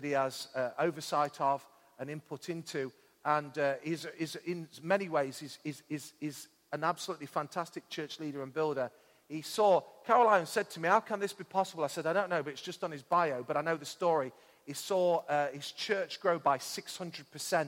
that 0.00 0.06
he 0.06 0.14
has 0.14 0.48
uh, 0.54 0.70
oversight 0.78 1.38
of 1.42 1.66
and 1.98 2.08
input 2.08 2.48
into. 2.48 2.90
And 3.22 3.56
uh, 3.58 3.74
he's, 3.82 4.06
in 4.46 4.66
many 4.82 5.10
ways, 5.10 5.38
he's, 5.38 5.58
he's, 5.62 5.82
he's, 5.90 6.14
he's 6.18 6.48
an 6.72 6.84
absolutely 6.84 7.26
fantastic 7.26 7.86
church 7.90 8.18
leader 8.18 8.42
and 8.42 8.54
builder. 8.54 8.90
He 9.28 9.42
saw, 9.42 9.82
Caroline 10.06 10.46
said 10.46 10.70
to 10.70 10.80
me, 10.80 10.88
How 10.88 11.00
can 11.00 11.20
this 11.20 11.34
be 11.34 11.44
possible? 11.44 11.84
I 11.84 11.88
said, 11.88 12.06
I 12.06 12.14
don't 12.14 12.30
know, 12.30 12.42
but 12.42 12.54
it's 12.54 12.62
just 12.62 12.82
on 12.82 12.90
his 12.90 13.02
bio, 13.02 13.44
but 13.46 13.58
I 13.58 13.60
know 13.60 13.76
the 13.76 13.84
story. 13.84 14.32
He 14.64 14.72
saw 14.72 15.22
uh, 15.28 15.48
his 15.48 15.70
church 15.70 16.18
grow 16.18 16.38
by 16.38 16.56
600% 16.56 17.66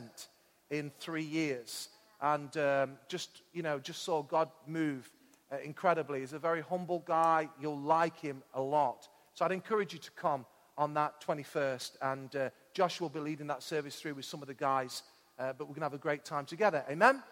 in 0.70 0.90
three 1.00 1.22
years. 1.22 1.90
And 2.22 2.56
um, 2.56 2.92
just, 3.08 3.42
you 3.52 3.62
know, 3.62 3.78
just 3.78 4.04
saw 4.04 4.22
God 4.22 4.48
move 4.66 5.10
uh, 5.52 5.58
incredibly. 5.58 6.20
He's 6.20 6.32
a 6.32 6.38
very 6.38 6.62
humble 6.62 7.00
guy. 7.00 7.50
You'll 7.60 7.78
like 7.78 8.18
him 8.20 8.42
a 8.54 8.62
lot. 8.62 9.06
So 9.34 9.44
I'd 9.44 9.52
encourage 9.52 9.92
you 9.92 9.98
to 9.98 10.10
come 10.12 10.46
on 10.76 10.94
that 10.94 11.20
21st. 11.26 11.96
And 12.00 12.36
uh, 12.36 12.50
Josh 12.74 13.00
will 13.00 13.08
be 13.08 13.20
leading 13.20 13.46
that 13.48 13.62
service 13.62 14.00
through 14.00 14.14
with 14.14 14.24
some 14.24 14.42
of 14.42 14.48
the 14.48 14.54
guys. 14.54 15.02
Uh, 15.38 15.52
but 15.52 15.64
we're 15.64 15.74
going 15.74 15.80
to 15.80 15.86
have 15.86 15.94
a 15.94 15.98
great 15.98 16.24
time 16.24 16.44
together. 16.44 16.84
Amen? 16.90 17.22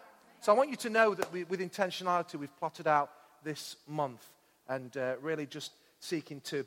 So 0.41 0.51
I 0.51 0.55
want 0.55 0.69
you 0.69 0.75
to 0.77 0.89
know 0.89 1.13
that 1.13 1.31
we, 1.31 1.43
with 1.43 1.59
intentionality, 1.59 2.35
we've 2.35 2.55
plotted 2.57 2.87
out 2.87 3.11
this 3.43 3.75
month 3.87 4.27
and 4.67 4.95
uh, 4.97 5.15
really 5.21 5.45
just 5.45 5.71
seeking 5.99 6.41
to 6.41 6.65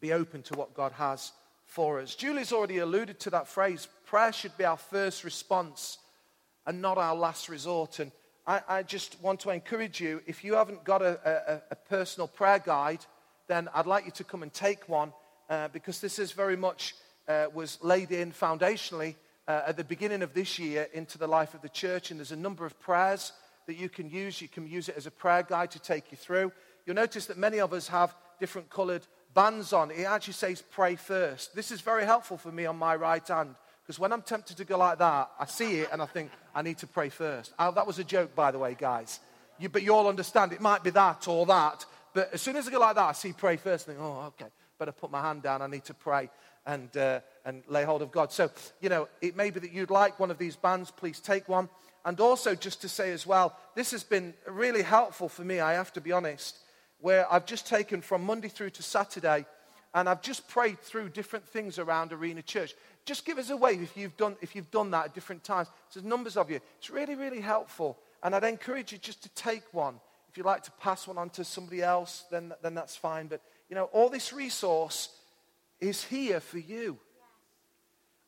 be 0.00 0.12
open 0.12 0.42
to 0.42 0.54
what 0.54 0.74
God 0.74 0.92
has 0.92 1.32
for 1.64 2.00
us. 2.00 2.14
Julie's 2.14 2.52
already 2.52 2.78
alluded 2.78 3.18
to 3.20 3.30
that 3.30 3.48
phrase 3.48 3.88
prayer 4.04 4.32
should 4.32 4.56
be 4.56 4.64
our 4.64 4.76
first 4.76 5.24
response 5.24 5.98
and 6.66 6.80
not 6.80 6.98
our 6.98 7.14
last 7.14 7.48
resort. 7.48 7.98
And 7.98 8.12
I, 8.46 8.60
I 8.68 8.82
just 8.82 9.20
want 9.20 9.40
to 9.40 9.50
encourage 9.50 10.00
you 10.00 10.22
if 10.26 10.44
you 10.44 10.54
haven't 10.54 10.84
got 10.84 11.02
a, 11.02 11.18
a, 11.24 11.62
a, 11.72 11.76
personal 11.76 12.28
prayer 12.28 12.58
guide, 12.58 13.04
then 13.48 13.68
I'd 13.74 13.86
like 13.86 14.04
you 14.04 14.12
to 14.12 14.24
come 14.24 14.42
and 14.42 14.52
take 14.52 14.88
one 14.88 15.12
uh, 15.48 15.68
because 15.68 16.00
this 16.00 16.18
is 16.18 16.32
very 16.32 16.56
much 16.56 16.94
uh, 17.28 17.46
was 17.52 17.78
laid 17.82 18.10
in 18.10 18.32
foundationally 18.32 19.14
uh, 19.48 19.62
at 19.66 19.76
the 19.76 19.84
beginning 19.84 20.22
of 20.22 20.34
this 20.34 20.58
year 20.58 20.88
into 20.92 21.18
the 21.18 21.26
life 21.26 21.54
of 21.54 21.62
the 21.62 21.68
church. 21.68 22.10
And 22.10 22.20
there's 22.20 22.32
a 22.32 22.36
number 22.36 22.66
of 22.66 22.78
prayers 22.80 23.32
that 23.66 23.76
you 23.76 23.88
can 23.88 24.10
use. 24.10 24.40
You 24.40 24.48
can 24.48 24.66
use 24.66 24.88
it 24.88 24.96
as 24.96 25.06
a 25.06 25.10
prayer 25.10 25.42
guide 25.42 25.70
to 25.72 25.78
take 25.78 26.10
you 26.10 26.16
through. 26.16 26.52
You'll 26.84 26.96
notice 26.96 27.26
that 27.26 27.36
many 27.36 27.60
of 27.60 27.72
us 27.72 27.88
have 27.88 28.14
different 28.38 28.70
colored 28.70 29.06
bands 29.34 29.72
on. 29.72 29.90
It 29.90 30.04
actually 30.04 30.34
says 30.34 30.62
pray 30.70 30.96
first. 30.96 31.54
This 31.54 31.70
is 31.70 31.80
very 31.80 32.04
helpful 32.04 32.38
for 32.38 32.52
me 32.52 32.66
on 32.66 32.76
my 32.76 32.96
right 32.96 33.26
hand 33.26 33.54
because 33.82 33.98
when 33.98 34.12
I'm 34.12 34.22
tempted 34.22 34.56
to 34.56 34.64
go 34.64 34.78
like 34.78 34.98
that, 34.98 35.30
I 35.38 35.46
see 35.46 35.80
it 35.80 35.90
and 35.92 36.02
I 36.02 36.06
think, 36.06 36.30
I 36.54 36.62
need 36.62 36.78
to 36.78 36.86
pray 36.86 37.08
first. 37.08 37.52
Oh, 37.58 37.70
that 37.72 37.86
was 37.86 37.98
a 37.98 38.04
joke, 38.04 38.34
by 38.34 38.50
the 38.50 38.58
way, 38.58 38.76
guys. 38.78 39.20
You, 39.58 39.68
but 39.68 39.82
you 39.82 39.94
all 39.94 40.08
understand 40.08 40.52
it 40.52 40.60
might 40.60 40.82
be 40.82 40.90
that 40.90 41.28
or 41.28 41.46
that. 41.46 41.84
But 42.12 42.30
as 42.32 42.42
soon 42.42 42.56
as 42.56 42.66
I 42.66 42.70
go 42.70 42.80
like 42.80 42.96
that, 42.96 43.04
I 43.04 43.12
see 43.12 43.32
pray 43.32 43.56
first 43.56 43.86
and 43.86 43.96
think, 43.96 44.04
oh, 44.04 44.32
okay, 44.40 44.50
better 44.78 44.92
put 44.92 45.10
my 45.10 45.20
hand 45.20 45.42
down. 45.42 45.62
I 45.62 45.66
need 45.66 45.84
to 45.84 45.94
pray 45.94 46.30
and, 46.66 46.94
uh, 46.96 47.20
and 47.44 47.62
lay 47.68 47.84
hold 47.84 48.02
of 48.02 48.10
God. 48.10 48.32
So, 48.32 48.50
you 48.80 48.88
know, 48.88 49.08
it 49.20 49.36
may 49.36 49.50
be 49.50 49.60
that 49.60 49.72
you'd 49.72 49.90
like 49.90 50.18
one 50.18 50.30
of 50.30 50.38
these 50.38 50.56
bands. 50.56 50.90
Please 50.90 51.20
take 51.20 51.48
one. 51.48 51.68
And 52.04 52.20
also, 52.20 52.54
just 52.54 52.82
to 52.82 52.88
say 52.88 53.12
as 53.12 53.26
well, 53.26 53.56
this 53.74 53.90
has 53.90 54.04
been 54.04 54.34
really 54.46 54.82
helpful 54.82 55.28
for 55.28 55.42
me, 55.42 55.60
I 55.60 55.72
have 55.74 55.92
to 55.94 56.00
be 56.00 56.12
honest, 56.12 56.56
where 57.00 57.30
I've 57.32 57.46
just 57.46 57.66
taken 57.66 58.00
from 58.00 58.24
Monday 58.24 58.48
through 58.48 58.70
to 58.70 58.82
Saturday 58.82 59.44
and 59.96 60.08
I've 60.08 60.20
just 60.20 60.46
prayed 60.46 60.78
through 60.80 61.08
different 61.08 61.48
things 61.48 61.78
around 61.78 62.12
Arena 62.12 62.42
Church. 62.42 62.74
Just 63.06 63.24
give 63.24 63.38
us 63.38 63.48
a 63.50 63.56
wave 63.56 63.82
if 63.82 63.96
you've 63.96 64.16
done, 64.16 64.36
if 64.42 64.54
you've 64.54 64.70
done 64.70 64.90
that 64.90 65.06
at 65.06 65.14
different 65.14 65.42
times. 65.42 65.68
There's 65.92 66.04
numbers 66.04 66.36
of 66.36 66.50
you. 66.50 66.60
It's 66.78 66.90
really, 66.90 67.14
really 67.14 67.40
helpful. 67.40 67.96
And 68.22 68.34
I'd 68.34 68.44
encourage 68.44 68.92
you 68.92 68.98
just 68.98 69.22
to 69.22 69.28
take 69.30 69.62
one. 69.72 69.98
If 70.28 70.36
you'd 70.36 70.44
like 70.44 70.64
to 70.64 70.70
pass 70.72 71.06
one 71.06 71.16
on 71.16 71.30
to 71.30 71.44
somebody 71.44 71.82
else, 71.82 72.24
then, 72.30 72.52
then 72.62 72.74
that's 72.74 72.94
fine. 72.94 73.28
But, 73.28 73.40
you 73.68 73.76
know, 73.76 73.84
all 73.84 74.08
this 74.08 74.32
resource 74.32 75.08
is 75.80 76.02
here 76.04 76.40
for 76.40 76.58
you. 76.58 76.98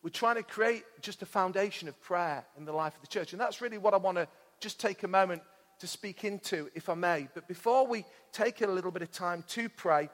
We're 0.02 0.10
trying 0.10 0.36
to 0.36 0.42
create 0.42 0.84
just 1.00 1.22
a 1.22 1.26
foundation 1.26 1.88
of 1.88 2.00
prayer 2.00 2.44
in 2.56 2.64
the 2.64 2.72
life 2.72 2.94
of 2.94 3.00
the 3.00 3.08
church. 3.08 3.32
And 3.32 3.40
that's 3.40 3.60
really 3.60 3.78
what 3.78 3.94
I 3.94 3.96
want 3.96 4.16
to 4.16 4.28
just 4.60 4.80
take 4.80 5.02
a 5.02 5.08
moment 5.08 5.42
to 5.80 5.86
speak 5.86 6.24
into, 6.24 6.68
if 6.74 6.88
I 6.88 6.94
may. 6.94 7.28
But 7.34 7.48
before 7.48 7.86
we 7.86 8.04
take 8.32 8.62
a 8.62 8.66
little 8.66 8.90
bit 8.90 9.02
of 9.02 9.10
time 9.10 9.44
to 9.48 9.68
pray, 9.68 10.08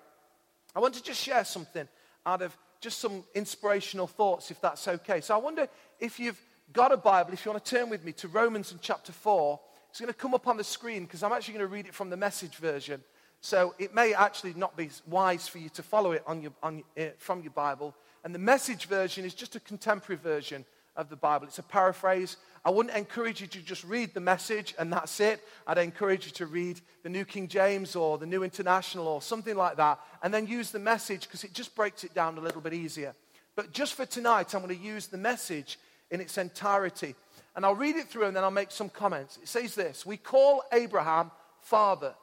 I 0.74 0.80
want 0.80 0.94
to 0.94 1.02
just 1.02 1.22
share 1.22 1.44
something 1.44 1.88
out 2.26 2.42
of 2.42 2.56
just 2.80 2.98
some 2.98 3.24
inspirational 3.34 4.06
thoughts, 4.06 4.50
if 4.50 4.60
that's 4.60 4.86
okay. 4.88 5.20
So 5.20 5.34
I 5.34 5.38
wonder 5.38 5.68
if 6.00 6.18
you've 6.18 6.40
got 6.72 6.92
a 6.92 6.96
Bible, 6.96 7.32
if 7.32 7.44
you 7.44 7.50
want 7.50 7.64
to 7.64 7.76
turn 7.76 7.88
with 7.88 8.04
me 8.04 8.12
to 8.12 8.28
Romans 8.28 8.72
in 8.72 8.78
chapter 8.80 9.12
4. 9.12 9.60
It's 9.90 10.00
going 10.00 10.12
to 10.12 10.18
come 10.18 10.34
up 10.34 10.48
on 10.48 10.56
the 10.56 10.64
screen 10.64 11.04
because 11.04 11.22
I'm 11.22 11.32
actually 11.32 11.54
going 11.54 11.68
to 11.68 11.72
read 11.72 11.86
it 11.86 11.94
from 11.94 12.10
the 12.10 12.16
message 12.16 12.56
version. 12.56 13.02
So 13.44 13.74
it 13.78 13.94
may 13.94 14.14
actually 14.14 14.54
not 14.54 14.74
be 14.74 14.88
wise 15.06 15.46
for 15.46 15.58
you 15.58 15.68
to 15.74 15.82
follow 15.82 16.12
it 16.12 16.22
on 16.26 16.40
your, 16.40 16.52
on, 16.62 16.82
uh, 16.98 17.08
from 17.18 17.42
your 17.42 17.50
Bible. 17.50 17.94
And 18.24 18.34
the 18.34 18.38
message 18.38 18.86
version 18.86 19.26
is 19.26 19.34
just 19.34 19.54
a 19.54 19.60
contemporary 19.60 20.18
version 20.18 20.64
of 20.96 21.10
the 21.10 21.16
Bible. 21.16 21.46
It's 21.46 21.58
a 21.58 21.62
paraphrase. 21.62 22.38
I 22.64 22.70
wouldn't 22.70 22.96
encourage 22.96 23.42
you 23.42 23.46
to 23.48 23.58
just 23.58 23.84
read 23.84 24.14
the 24.14 24.20
message 24.20 24.74
and 24.78 24.90
that's 24.90 25.20
it. 25.20 25.46
I'd 25.66 25.76
encourage 25.76 26.24
you 26.24 26.32
to 26.32 26.46
read 26.46 26.80
the 27.02 27.10
New 27.10 27.26
King 27.26 27.46
James 27.46 27.94
or 27.94 28.16
the 28.16 28.24
New 28.24 28.44
International 28.44 29.06
or 29.06 29.20
something 29.20 29.56
like 29.56 29.76
that 29.76 30.00
and 30.22 30.32
then 30.32 30.46
use 30.46 30.70
the 30.70 30.78
message 30.78 31.24
because 31.24 31.44
it 31.44 31.52
just 31.52 31.74
breaks 31.76 32.02
it 32.02 32.14
down 32.14 32.38
a 32.38 32.40
little 32.40 32.62
bit 32.62 32.72
easier. 32.72 33.14
But 33.56 33.72
just 33.72 33.92
for 33.92 34.06
tonight, 34.06 34.54
I'm 34.54 34.62
going 34.62 34.74
to 34.74 34.82
use 34.82 35.08
the 35.08 35.18
message 35.18 35.78
in 36.10 36.22
its 36.22 36.38
entirety. 36.38 37.14
And 37.54 37.66
I'll 37.66 37.74
read 37.74 37.96
it 37.96 38.08
through 38.08 38.24
and 38.24 38.34
then 38.34 38.42
I'll 38.42 38.50
make 38.50 38.70
some 38.70 38.88
comments. 38.88 39.38
It 39.42 39.48
says 39.48 39.74
this 39.74 40.06
We 40.06 40.16
call 40.16 40.62
Abraham 40.72 41.30
father, 41.60 42.14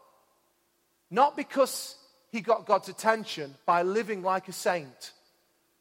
not 1.12 1.36
because 1.36 1.96
he 2.32 2.40
got 2.40 2.66
God's 2.66 2.90
attention 2.90 3.54
by 3.66 3.84
living 3.84 4.24
like 4.24 4.48
a 4.48 4.54
saint, 4.54 5.12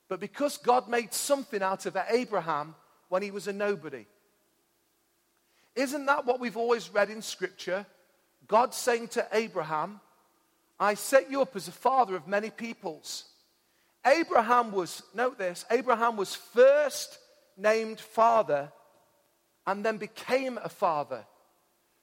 but 0.09 0.19
because 0.19 0.57
God 0.57 0.89
made 0.89 1.15
something 1.15 1.63
out 1.63 1.87
of 1.87 1.97
Abraham 2.11 2.75
when 3.09 3.23
he 3.23 3.31
was 3.31 3.47
a 3.47 3.53
nobody. 3.53 4.07
Isn't 5.77 6.07
that 6.07 6.27
what 6.27 6.41
we've 6.41 6.57
always 6.57 6.93
read 6.93 7.11
in 7.11 7.23
Scripture? 7.23 7.87
God 8.49 8.75
saying 8.75 9.09
to 9.09 9.27
Abraham, 9.33 10.01
I 10.81 10.95
set 10.95 11.31
you 11.31 11.43
up 11.43 11.55
as 11.55 11.69
a 11.69 11.73
father 11.73 12.17
of 12.17 12.27
many 12.27 12.51
peoples. 12.51 13.25
Abraham 14.05 14.73
was, 14.73 15.03
note 15.15 15.39
this, 15.39 15.65
Abraham 15.71 16.17
was 16.17 16.35
first 16.35 17.19
named 17.57 18.01
father 18.01 18.73
and 19.67 19.85
then 19.85 19.99
became 19.99 20.59
a 20.59 20.69
father 20.69 21.25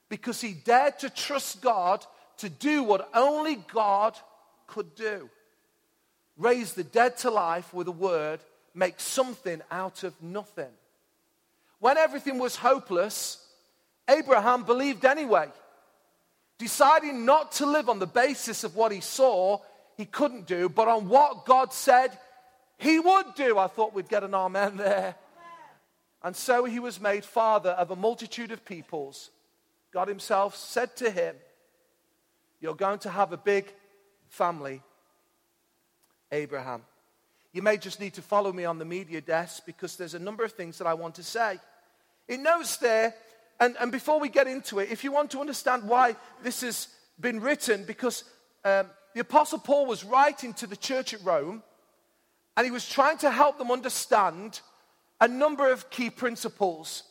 because 0.07 0.39
he 0.39 0.53
dared 0.53 0.99
to 0.99 1.09
trust 1.09 1.61
God 1.61 2.05
to 2.37 2.49
do 2.49 2.83
what 2.83 3.09
only 3.13 3.55
God 3.55 4.17
could 4.67 4.95
do 4.95 5.29
raise 6.37 6.73
the 6.73 6.83
dead 6.83 7.17
to 7.17 7.31
life 7.31 7.73
with 7.73 7.87
a 7.87 7.91
word, 7.91 8.39
make 8.73 8.99
something 8.99 9.61
out 9.71 10.03
of 10.03 10.21
nothing. 10.21 10.69
When 11.79 11.97
everything 11.97 12.39
was 12.39 12.55
hopeless, 12.55 13.43
Abraham 14.09 14.63
believed 14.63 15.05
anyway. 15.05 15.47
Deciding 16.57 17.25
not 17.25 17.51
to 17.53 17.65
live 17.65 17.89
on 17.89 17.99
the 17.99 18.07
basis 18.07 18.63
of 18.63 18.75
what 18.75 18.91
he 18.91 19.01
saw 19.01 19.59
he 19.95 20.05
couldn't 20.05 20.45
do, 20.45 20.69
but 20.69 20.87
on 20.87 21.09
what 21.09 21.45
God 21.45 21.73
said 21.73 22.17
he 22.77 22.99
would 22.99 23.33
do. 23.35 23.57
I 23.57 23.67
thought 23.67 23.93
we'd 23.93 24.09
get 24.09 24.23
an 24.23 24.35
amen 24.35 24.77
there. 24.77 25.15
And 26.23 26.35
so 26.35 26.65
he 26.65 26.79
was 26.79 26.99
made 26.99 27.23
father 27.23 27.71
of 27.71 27.91
a 27.91 27.95
multitude 27.95 28.51
of 28.51 28.65
peoples. 28.65 29.29
God 29.93 30.07
himself 30.07 30.55
said 30.55 30.95
to 30.97 31.09
him, 31.09 31.35
You're 32.67 32.75
going 32.75 32.99
to 32.99 33.09
have 33.09 33.31
a 33.31 33.37
big 33.37 33.73
family, 34.27 34.81
Abraham. 36.33 36.81
You 37.53 37.61
may 37.61 37.77
just 37.77 38.01
need 38.01 38.15
to 38.15 38.21
follow 38.21 38.51
me 38.51 38.65
on 38.65 38.77
the 38.77 38.83
media 38.83 39.21
desk 39.21 39.63
because 39.65 39.95
there's 39.95 40.15
a 40.15 40.19
number 40.19 40.43
of 40.43 40.51
things 40.51 40.77
that 40.79 40.85
I 40.85 40.93
want 40.93 41.15
to 41.15 41.23
say. 41.23 41.59
It 42.27 42.41
notes 42.41 42.75
there 42.75 43.15
and, 43.61 43.77
and 43.79 43.89
before 43.89 44.19
we 44.19 44.27
get 44.27 44.47
into 44.47 44.79
it, 44.79 44.91
if 44.91 45.05
you 45.05 45.13
want 45.13 45.31
to 45.31 45.39
understand 45.39 45.87
why 45.87 46.17
this 46.43 46.59
has 46.59 46.89
been 47.17 47.39
written, 47.39 47.85
because 47.85 48.25
um, 48.65 48.87
the 49.13 49.21
Apostle 49.21 49.59
Paul 49.59 49.85
was 49.85 50.03
writing 50.03 50.53
to 50.55 50.67
the 50.67 50.75
church 50.75 51.13
at 51.13 51.23
Rome, 51.23 51.63
and 52.57 52.65
he 52.65 52.71
was 52.71 52.85
trying 52.85 53.17
to 53.19 53.31
help 53.31 53.57
them 53.57 53.71
understand 53.71 54.59
a 55.21 55.27
number 55.29 55.71
of 55.71 55.89
key 55.89 56.09
principles. 56.09 57.03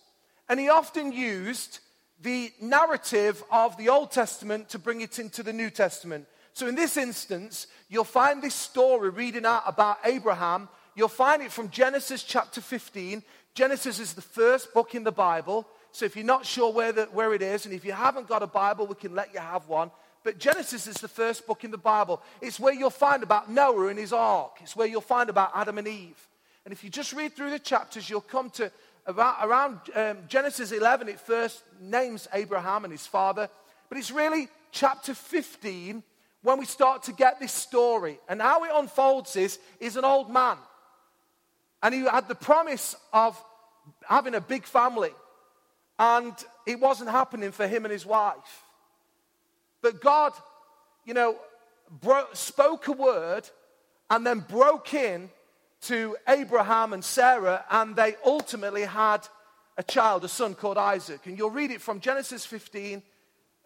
And 0.51 0.61
he 0.61 0.69
often 0.69 1.13
used 1.13 1.79
the 2.23 2.53
narrative 2.61 3.43
of 3.51 3.77
the 3.77 3.89
Old 3.89 4.11
Testament 4.11 4.71
to 4.71 4.79
bring 4.79 5.01
it 5.01 5.19
into 5.19 5.43
the 5.43 5.53
New 5.53 5.71
Testament. 5.71 6.27
So 6.53 6.67
in 6.67 6.75
this 6.75 6.97
instance, 6.97 7.67
you'll 7.89 8.05
find 8.05 8.43
this 8.43 8.55
story 8.55 9.11
reading 9.11 9.45
out 9.45 9.65
about 9.67 9.99
Abraham. 10.05 10.69
You'll 10.95 11.09
find 11.09 11.43
it 11.43 11.53
from 11.53 11.71
Genesis 11.71 12.23
chapter 12.23 12.61
15. 12.61 13.23
Genesis 13.55 13.99
is 13.99 14.15
the 14.15 14.23
first 14.23 14.73
book 14.73 14.95
in 14.95 15.05
the 15.05 15.13
Bible. 15.13 15.67
So 15.93 16.05
if 16.07 16.17
you're 16.17 16.25
not 16.25 16.47
sure 16.47 16.73
where, 16.73 16.93
the, 16.93 17.05
where 17.07 17.35
it 17.35 17.43
is, 17.43 17.67
and 17.67 17.75
if 17.75 17.85
you 17.85 17.93
haven't 17.93 18.29
got 18.29 18.43
a 18.43 18.47
Bible, 18.47 18.87
we 18.87 18.95
can 18.95 19.15
let 19.15 19.35
you 19.35 19.41
have 19.41 19.69
one. 19.69 19.91
But 20.25 20.39
Genesis 20.39 20.87
is 20.87 20.97
the 20.97 21.09
first 21.09 21.47
book 21.47 21.63
in 21.63 21.71
the 21.71 21.79
Bible. 21.79 22.23
It's 22.41 22.59
where 22.59 22.75
you'll 22.75 22.91
find 22.91 23.23
about 23.23 23.51
Noah 23.51 23.89
and 23.89 23.99
his 23.99 24.13
ark. 24.13 24.57
It's 24.61 24.75
where 24.75 24.87
you'll 24.87 25.01
find 25.01 25.31
about 25.31 25.53
Adam 25.55 25.79
and 25.79 25.87
Eve. 25.87 26.27
And 26.65 26.73
if 26.73 26.83
you 26.83 26.91
just 26.91 27.13
read 27.13 27.37
through 27.37 27.51
the 27.51 27.61
chapters, 27.61 28.11
you'll 28.11 28.21
come 28.21 28.51
to 28.51 28.73
about, 29.07 29.37
around 29.43 29.79
um, 29.95 30.19
Genesis 30.29 30.73
11. 30.73 31.09
It 31.09 31.21
first 31.21 31.63
names 31.81 32.29
Abraham 32.33 32.85
and 32.85 32.93
his 32.93 33.07
father. 33.07 33.49
But 33.89 33.99
it's 33.99 34.11
really 34.11 34.49
chapter 34.73 35.15
15 35.15 36.03
when 36.43 36.59
we 36.59 36.65
start 36.65 37.05
to 37.05 37.13
get 37.13 37.41
this 37.41 37.53
story. 37.53 38.19
And 38.29 38.41
how 38.43 38.65
it 38.65 38.71
unfolds 38.75 39.37
is, 39.37 39.59
is 39.81 39.97
an 39.97 40.05
old 40.05 40.31
man. 40.31 40.59
And 41.83 41.95
he 41.95 42.01
had 42.03 42.29
the 42.29 42.35
promise 42.35 42.97
of 43.13 43.43
having 44.09 44.35
a 44.35 44.41
big 44.41 44.65
family. 44.65 45.13
And 45.99 46.35
it 46.67 46.81
wasn't 46.81 47.11
happening 47.11 47.53
for 47.53 47.67
him 47.67 47.85
and 47.85 47.93
his 47.93 48.05
wife. 48.05 48.63
But 49.83 50.01
God, 50.01 50.33
you 51.05 51.15
know, 51.15 51.37
bro- 52.03 52.27
spoke 52.33 52.89
a 52.89 52.93
word 52.93 53.49
and 54.11 54.27
then 54.27 54.41
broke 54.41 54.95
in 54.95 55.31
to 55.83 56.17
Abraham 56.29 56.93
and 56.93 57.05
Sarah, 57.05 57.65
and 57.71 57.95
they 57.95 58.17
ultimately 58.25 58.83
had 58.83 59.27
a 59.77 59.83
child, 59.83 60.25
a 60.25 60.29
son 60.29 60.55
called 60.55 60.79
Isaac. 60.79 61.21
And 61.27 61.39
you'll 61.39 61.51
read 61.51 61.71
it 61.71 61.81
from 61.81 62.01
Genesis 62.01 62.47
15 62.47 63.03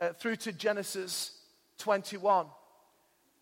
uh, 0.00 0.12
through 0.14 0.36
to 0.36 0.52
Genesis 0.52 1.38
21. 1.78 2.46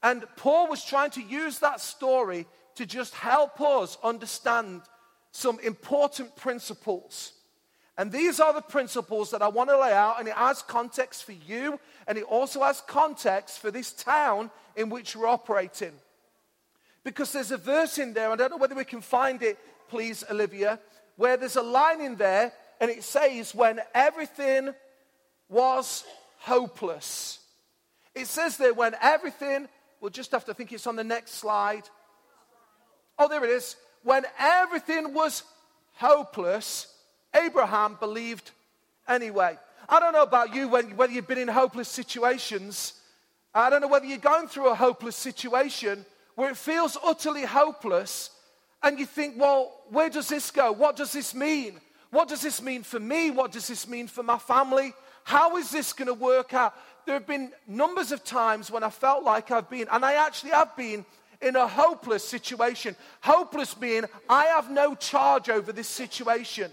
And 0.03 0.25
Paul 0.37 0.69
was 0.69 0.85
trying 0.85 1.11
to 1.13 1.23
use 1.23 1.59
that 1.59 1.81
story 1.81 2.47
to 2.77 2.87
just 2.87 3.15
help 3.15 3.61
us 3.61 3.99
understand 4.05 4.83
some 5.33 5.59
important 5.61 6.37
principles. 6.37 7.33
And 7.97 8.13
these 8.13 8.39
are 8.39 8.53
the 8.53 8.63
principles 8.63 9.33
that 9.33 9.43
I 9.43 9.49
want 9.49 9.71
to 9.71 9.79
lay 9.79 9.93
out, 9.93 10.21
and 10.21 10.29
it 10.29 10.35
has 10.35 10.63
context 10.63 11.25
for 11.25 11.33
you, 11.33 11.81
and 12.07 12.17
it 12.17 12.25
also 12.25 12.63
has 12.63 12.81
context 12.81 13.59
for 13.59 13.73
this 13.73 13.93
town 13.93 14.53
in 14.77 14.89
which 14.89 15.17
we're 15.17 15.27
operating. 15.27 15.93
Because 17.09 17.33
there's 17.33 17.53
a 17.53 17.57
verse 17.57 17.97
in 17.97 18.13
there, 18.13 18.31
I 18.31 18.37
don't 18.37 18.51
know 18.51 18.59
whether 18.59 18.75
we 18.75 18.85
can 18.85 19.01
find 19.01 19.43
it, 19.43 19.59
please, 19.89 20.23
Olivia, 20.31 20.79
where 21.17 21.39
there's 21.39 21.57
a 21.57 21.63
line 21.63 22.03
in 22.03 22.17
there, 22.17 22.53
and 22.83 22.91
it 22.91 23.03
says, 23.03 23.55
When 23.55 23.81
everything 23.95 24.75
was 25.49 26.05
hopeless. 26.41 27.39
It 28.15 28.27
says 28.27 28.59
there, 28.59 28.75
when 28.75 28.95
everything, 29.01 29.69
we'll 30.03 30.11
just 30.11 30.33
have 30.33 30.45
to 30.45 30.53
think 30.53 30.71
it's 30.71 30.87
on 30.87 30.97
the 30.97 31.03
next 31.03 31.37
slide. 31.37 31.85
Oh, 33.19 33.27
there 33.27 33.43
it 33.43 33.51
is. 33.53 33.77
When 34.03 34.25
everything 34.39 35.15
was 35.15 35.45
hopeless, 35.95 36.95
Abraham 37.35 37.97
believed 37.99 38.51
anyway. 39.09 39.57
I 39.89 39.99
don't 39.99 40.13
know 40.13 40.25
about 40.25 40.55
you, 40.55 40.69
when, 40.69 40.95
whether 40.95 41.15
you've 41.15 41.27
been 41.27 41.39
in 41.39 41.49
hopeless 41.49 41.89
situations. 41.89 43.01
I 43.55 43.71
don't 43.71 43.81
know 43.81 43.89
whether 43.89 44.05
you're 44.05 44.19
going 44.19 44.49
through 44.49 44.69
a 44.69 44.75
hopeless 44.75 45.17
situation 45.17 46.05
where 46.39 46.51
it 46.51 46.57
feels 46.57 46.97
utterly 47.03 47.45
hopeless 47.45 48.31
and 48.85 48.97
you 48.97 49.07
think, 49.07 49.35
well, 49.37 49.83
where 49.89 50.09
does 50.09 50.29
this 50.29 50.53
go? 50.53 50.71
What 50.71 50.95
does 50.95 51.11
this 51.11 51.35
mean? 51.35 51.81
What 52.11 52.29
does 52.29 52.43
this 52.43 52.63
mean 52.63 52.85
for 52.85 53.01
me? 53.01 53.33
What 53.33 53.51
does 53.51 53.67
this 53.67 53.89
mean 53.89 54.07
for 54.07 54.23
my 54.23 54.39
family? 54.39 54.95
How 55.25 55.57
is 55.57 55.73
this 55.73 55.93
going 55.93 56.07
to 56.07 56.15
work 56.15 56.55
out? 56.55 56.75
There 57.07 57.15
have 57.15 57.27
been 57.27 57.51
numbers 57.67 58.13
of 58.13 58.23
times 58.23 58.71
when 58.71 58.85
I 58.85 58.91
felt 58.91 59.25
like 59.25 59.51
I've 59.51 59.69
been, 59.69 59.89
and 59.91 60.05
I 60.05 60.13
actually 60.13 60.53
have 60.53 60.77
been 60.77 61.05
in 61.43 61.57
a 61.57 61.67
hopeless 61.67 62.23
situation. 62.23 62.95
Hopeless 63.21 63.75
being, 63.75 64.05
I 64.31 64.45
have 64.45 64.71
no 64.71 64.95
charge 64.95 65.51
over 65.51 65.73
this 65.73 65.89
situation. 65.89 66.71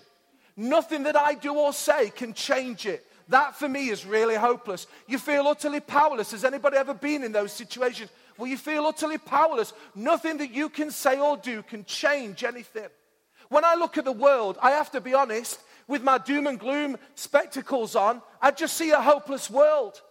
Nothing 0.56 1.02
that 1.04 1.18
I 1.18 1.34
do 1.34 1.56
or 1.56 1.74
say 1.74 2.12
can 2.12 2.36
change 2.36 2.86
it. 2.86 3.04
That 3.30 3.56
for 3.56 3.68
me 3.68 3.90
is 3.90 4.06
really 4.06 4.36
hopeless. 4.36 4.86
You 5.08 5.18
feel 5.18 5.48
utterly 5.48 5.80
powerless. 5.80 6.30
Has 6.30 6.46
anybody 6.46 6.78
ever 6.78 6.94
been 6.94 7.24
in 7.24 7.32
those 7.32 7.52
situations 7.52 8.12
where 8.38 8.50
you 8.50 8.58
feel 8.58 8.86
utterly 8.86 9.18
powerless? 9.18 9.74
Nothing 9.94 10.38
that 10.38 10.52
you 10.52 10.70
can 10.70 10.92
say 10.92 11.20
or 11.20 11.38
do 11.38 11.64
can 11.64 11.86
change 11.86 12.44
anything. 12.44 12.88
When 13.50 13.64
I 13.64 13.76
look 13.76 13.98
at 13.98 14.06
the 14.06 14.12
world, 14.12 14.58
I 14.62 14.72
have 14.72 14.92
to 14.92 15.02
be 15.02 15.14
honest, 15.14 15.60
with 15.88 16.02
my 16.02 16.18
doom 16.18 16.48
and 16.48 16.60
gloom 16.60 16.98
spectacles 17.14 17.96
on, 17.96 18.22
I 18.42 18.52
just 18.52 18.76
see 18.76 18.90
a 18.92 19.02
hopeless 19.02 19.50
world. 19.50 20.02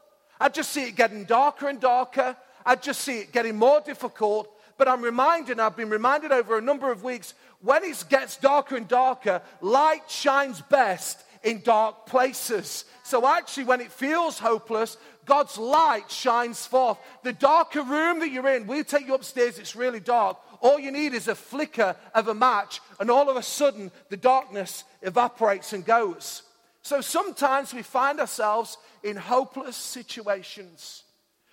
I 0.41 0.49
just 0.49 0.71
see 0.71 0.85
it 0.85 0.97
getting 0.97 1.25
darker 1.25 1.69
and 1.69 1.81
darker. 1.81 2.37
I 2.65 2.77
just 2.77 3.01
see 3.01 3.21
it 3.21 3.33
getting 3.33 3.57
more 3.57 3.81
difficult. 3.81 4.49
But 4.77 4.89
I'm 4.89 5.03
reminded, 5.03 5.61
I've 5.61 5.77
been 5.77 5.91
reminded 5.91 6.33
over 6.33 6.59
a 6.59 6.63
number 6.63 6.91
of 6.91 7.03
weeks, 7.03 7.35
when 7.61 7.83
it 7.83 8.05
gets 8.09 8.37
darker 8.37 8.77
and 8.77 8.87
darker, 8.87 9.43
light 9.61 10.09
shines 10.09 10.61
best 10.61 11.24
in 11.45 11.61
dark 11.61 12.07
places. 12.07 12.87
So 13.05 13.27
actually, 13.27 13.65
when 13.65 13.81
it 13.81 13.93
feels 13.93 14.39
hopeless, 14.39 14.97
God's 15.27 15.59
light 15.59 16.11
shines 16.11 16.67
forth. 16.67 16.99
The 17.23 17.33
darker 17.33 17.83
room 17.83 18.21
that 18.21 18.31
you're 18.31 18.49
in, 18.49 18.67
we'll 18.67 18.83
take 18.83 19.07
you 19.07 19.15
upstairs, 19.15 19.59
it's 19.59 19.77
really 19.77 20.01
dark. 20.01 20.39
All 20.61 20.79
you 20.79 20.91
need 20.91 21.13
is 21.13 21.29
a 21.29 21.35
flicker 21.35 21.95
of 22.15 22.29
a 22.29 22.35
match, 22.35 22.81
and 22.99 23.11
all 23.11 23.29
of 23.29 23.37
a 23.37 23.43
sudden, 23.43 23.93
the 24.09 24.17
darkness 24.17 24.85
evaporates 25.03 25.75
and 25.75 25.85
goes. 25.85 26.43
So 26.83 27.03
sometimes 27.03 27.73
we 27.75 27.83
find 27.83 28.19
ourselves 28.19 28.79
in 29.03 29.17
hopeless 29.17 29.77
situations. 29.77 31.05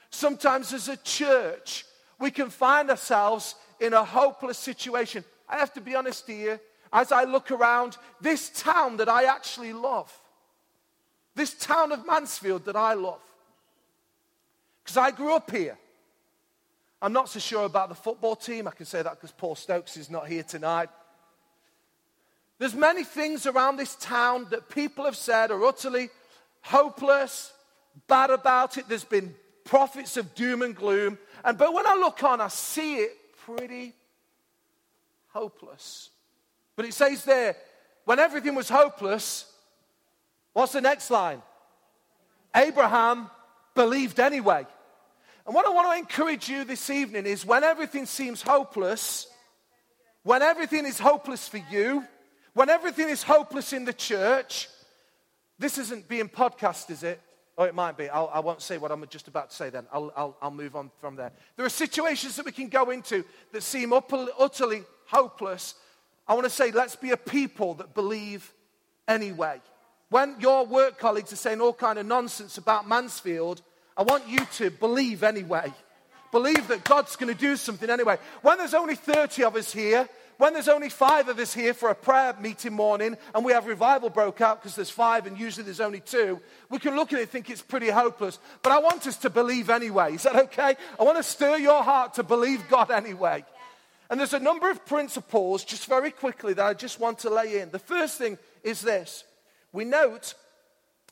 Sometimes, 0.09 0.73
as 0.73 0.87
a 0.87 0.97
church, 0.97 1.85
we 2.19 2.31
can 2.31 2.49
find 2.49 2.89
ourselves 2.89 3.55
in 3.81 3.93
a 3.93 4.03
hopeless 4.03 4.57
situation. 4.57 5.25
I 5.49 5.57
have 5.57 5.73
to 5.73 5.81
be 5.81 5.95
honest 5.95 6.27
here, 6.27 6.61
as 6.93 7.11
I 7.11 7.23
look 7.23 7.51
around 7.51 7.97
this 8.19 8.49
town 8.49 8.97
that 8.97 9.09
I 9.09 9.25
actually 9.25 9.73
love, 9.73 10.11
this 11.35 11.53
town 11.53 11.91
of 11.91 12.05
Mansfield 12.05 12.65
that 12.65 12.75
I 12.75 12.93
love, 12.93 13.21
because 14.83 14.97
I 14.97 15.11
grew 15.11 15.33
up 15.33 15.51
here. 15.51 15.77
I'm 17.01 17.13
not 17.13 17.29
so 17.29 17.39
sure 17.39 17.65
about 17.65 17.89
the 17.89 17.95
football 17.95 18.35
team. 18.35 18.67
I 18.67 18.71
can 18.71 18.85
say 18.85 19.01
that 19.01 19.15
because 19.15 19.31
Paul 19.31 19.55
Stokes 19.55 19.97
is 19.97 20.09
not 20.09 20.27
here 20.27 20.43
tonight. 20.43 20.89
There's 22.59 22.75
many 22.75 23.03
things 23.03 23.47
around 23.47 23.77
this 23.77 23.95
town 23.95 24.45
that 24.51 24.69
people 24.69 25.05
have 25.05 25.15
said 25.15 25.49
are 25.49 25.65
utterly 25.65 26.09
hopeless, 26.61 27.53
bad 28.07 28.29
about 28.29 28.77
it. 28.77 28.87
There's 28.87 29.03
been 29.03 29.33
prophets 29.63 30.15
of 30.17 30.35
doom 30.35 30.61
and 30.61 30.75
gloom. 30.75 31.17
And 31.43 31.57
but 31.57 31.73
when 31.73 31.87
I 31.87 31.95
look 31.95 32.23
on, 32.23 32.39
I 32.39 32.49
see 32.49 32.97
it 32.97 33.17
pretty 33.45 33.93
hopeless. 35.29 36.11
But 36.75 36.85
it 36.85 36.93
says 36.93 37.23
there, 37.23 37.55
when 38.05 38.19
everything 38.19 38.55
was 38.55 38.69
hopeless, 38.69 39.45
what's 40.53 40.73
the 40.73 40.81
next 40.81 41.09
line? 41.11 41.41
Abraham 42.55 43.29
believed 43.75 44.19
anyway. 44.19 44.65
And 45.45 45.55
what 45.55 45.65
I 45.65 45.69
want 45.69 45.91
to 45.91 45.97
encourage 45.97 46.49
you 46.49 46.63
this 46.63 46.89
evening 46.89 47.25
is 47.25 47.45
when 47.45 47.63
everything 47.63 48.05
seems 48.05 48.41
hopeless, 48.41 49.27
when 50.23 50.41
everything 50.41 50.85
is 50.85 50.99
hopeless 50.99 51.47
for 51.47 51.59
you, 51.69 52.05
when 52.53 52.69
everything 52.69 53.09
is 53.09 53.23
hopeless 53.23 53.73
in 53.73 53.85
the 53.85 53.93
church, 53.93 54.67
this 55.57 55.77
isn't 55.77 56.07
being 56.07 56.27
podcast, 56.27 56.89
is 56.89 57.03
it? 57.03 57.19
Oh, 57.57 57.63
it 57.63 57.75
might 57.75 57.97
be. 57.97 58.09
I'll, 58.09 58.29
I 58.33 58.39
will 58.39 58.51
not 58.51 58.61
say 58.61 58.77
what 58.77 58.91
I'm 58.91 59.05
just 59.09 59.27
about 59.27 59.49
to 59.49 59.55
say 59.55 59.69
then. 59.69 59.85
I'll, 59.91 60.11
I'll, 60.15 60.37
I'll, 60.41 60.51
move 60.51 60.75
on 60.75 60.89
from 60.99 61.15
there. 61.15 61.31
There 61.55 61.65
are 61.65 61.69
situations 61.69 62.35
that 62.37 62.45
we 62.45 62.51
can 62.51 62.69
go 62.69 62.89
into 62.89 63.23
that 63.51 63.61
seem 63.61 63.93
utterly 63.93 64.83
hopeless. 65.05 65.75
I 66.27 66.33
want 66.33 66.45
to 66.45 66.49
say, 66.49 66.71
let's 66.71 66.95
be 66.95 67.11
a 67.11 67.17
people 67.17 67.75
that 67.75 67.93
believe 67.93 68.53
anyway. 69.07 69.59
When 70.09 70.35
your 70.39 70.65
work 70.65 70.97
colleagues 70.97 71.31
are 71.33 71.37
saying 71.37 71.61
all 71.61 71.73
kind 71.73 71.97
of 71.97 72.05
nonsense 72.05 72.57
about 72.57 72.87
Mansfield, 72.87 73.61
I 73.95 74.03
want 74.03 74.27
you 74.27 74.39
to 74.53 74.69
believe 74.69 75.23
anyway. 75.23 75.73
Believe 76.31 76.67
that 76.69 76.83
God's 76.83 77.15
going 77.15 77.33
to 77.33 77.39
do 77.39 77.55
something 77.55 77.89
anyway. 77.89 78.17
When 78.41 78.57
there's 78.57 78.73
only 78.73 78.95
30 78.95 79.43
of 79.43 79.55
us 79.55 79.73
here, 79.73 80.07
when 80.37 80.53
there's 80.53 80.69
only 80.69 80.89
five 80.89 81.29
of 81.29 81.37
us 81.37 81.53
here 81.53 81.73
for 81.73 81.89
a 81.89 81.95
prayer 81.95 82.35
meeting 82.41 82.73
morning 82.73 83.15
and 83.35 83.45
we 83.45 83.51
have 83.51 83.67
revival 83.67 84.09
broke 84.09 84.41
out 84.41 84.59
because 84.59 84.75
there's 84.75 84.89
five 84.89 85.27
and 85.27 85.37
usually 85.37 85.63
there's 85.63 85.79
only 85.79 85.99
two, 85.99 86.39
we 86.69 86.79
can 86.79 86.95
look 86.95 87.13
at 87.13 87.19
it 87.19 87.23
and 87.23 87.31
think 87.31 87.49
it's 87.49 87.61
pretty 87.61 87.89
hopeless. 87.89 88.39
But 88.63 88.71
I 88.71 88.79
want 88.79 89.05
us 89.05 89.17
to 89.17 89.29
believe 89.29 89.69
anyway. 89.69 90.15
Is 90.15 90.23
that 90.23 90.35
okay? 90.35 90.75
I 90.99 91.03
want 91.03 91.17
to 91.17 91.23
stir 91.23 91.57
your 91.57 91.83
heart 91.83 92.15
to 92.15 92.23
believe 92.23 92.67
God 92.69 92.89
anyway. 92.89 93.45
And 94.11 94.19
there's 94.19 94.33
a 94.33 94.39
number 94.39 94.69
of 94.69 94.85
principles, 94.85 95.63
just 95.63 95.85
very 95.85 96.11
quickly, 96.11 96.53
that 96.53 96.65
I 96.65 96.73
just 96.73 96.99
want 96.99 97.19
to 97.19 97.29
lay 97.29 97.61
in. 97.61 97.71
The 97.71 97.79
first 97.79 98.17
thing 98.17 98.37
is 98.61 98.81
this 98.81 99.23
we 99.71 99.85
note 99.85 100.33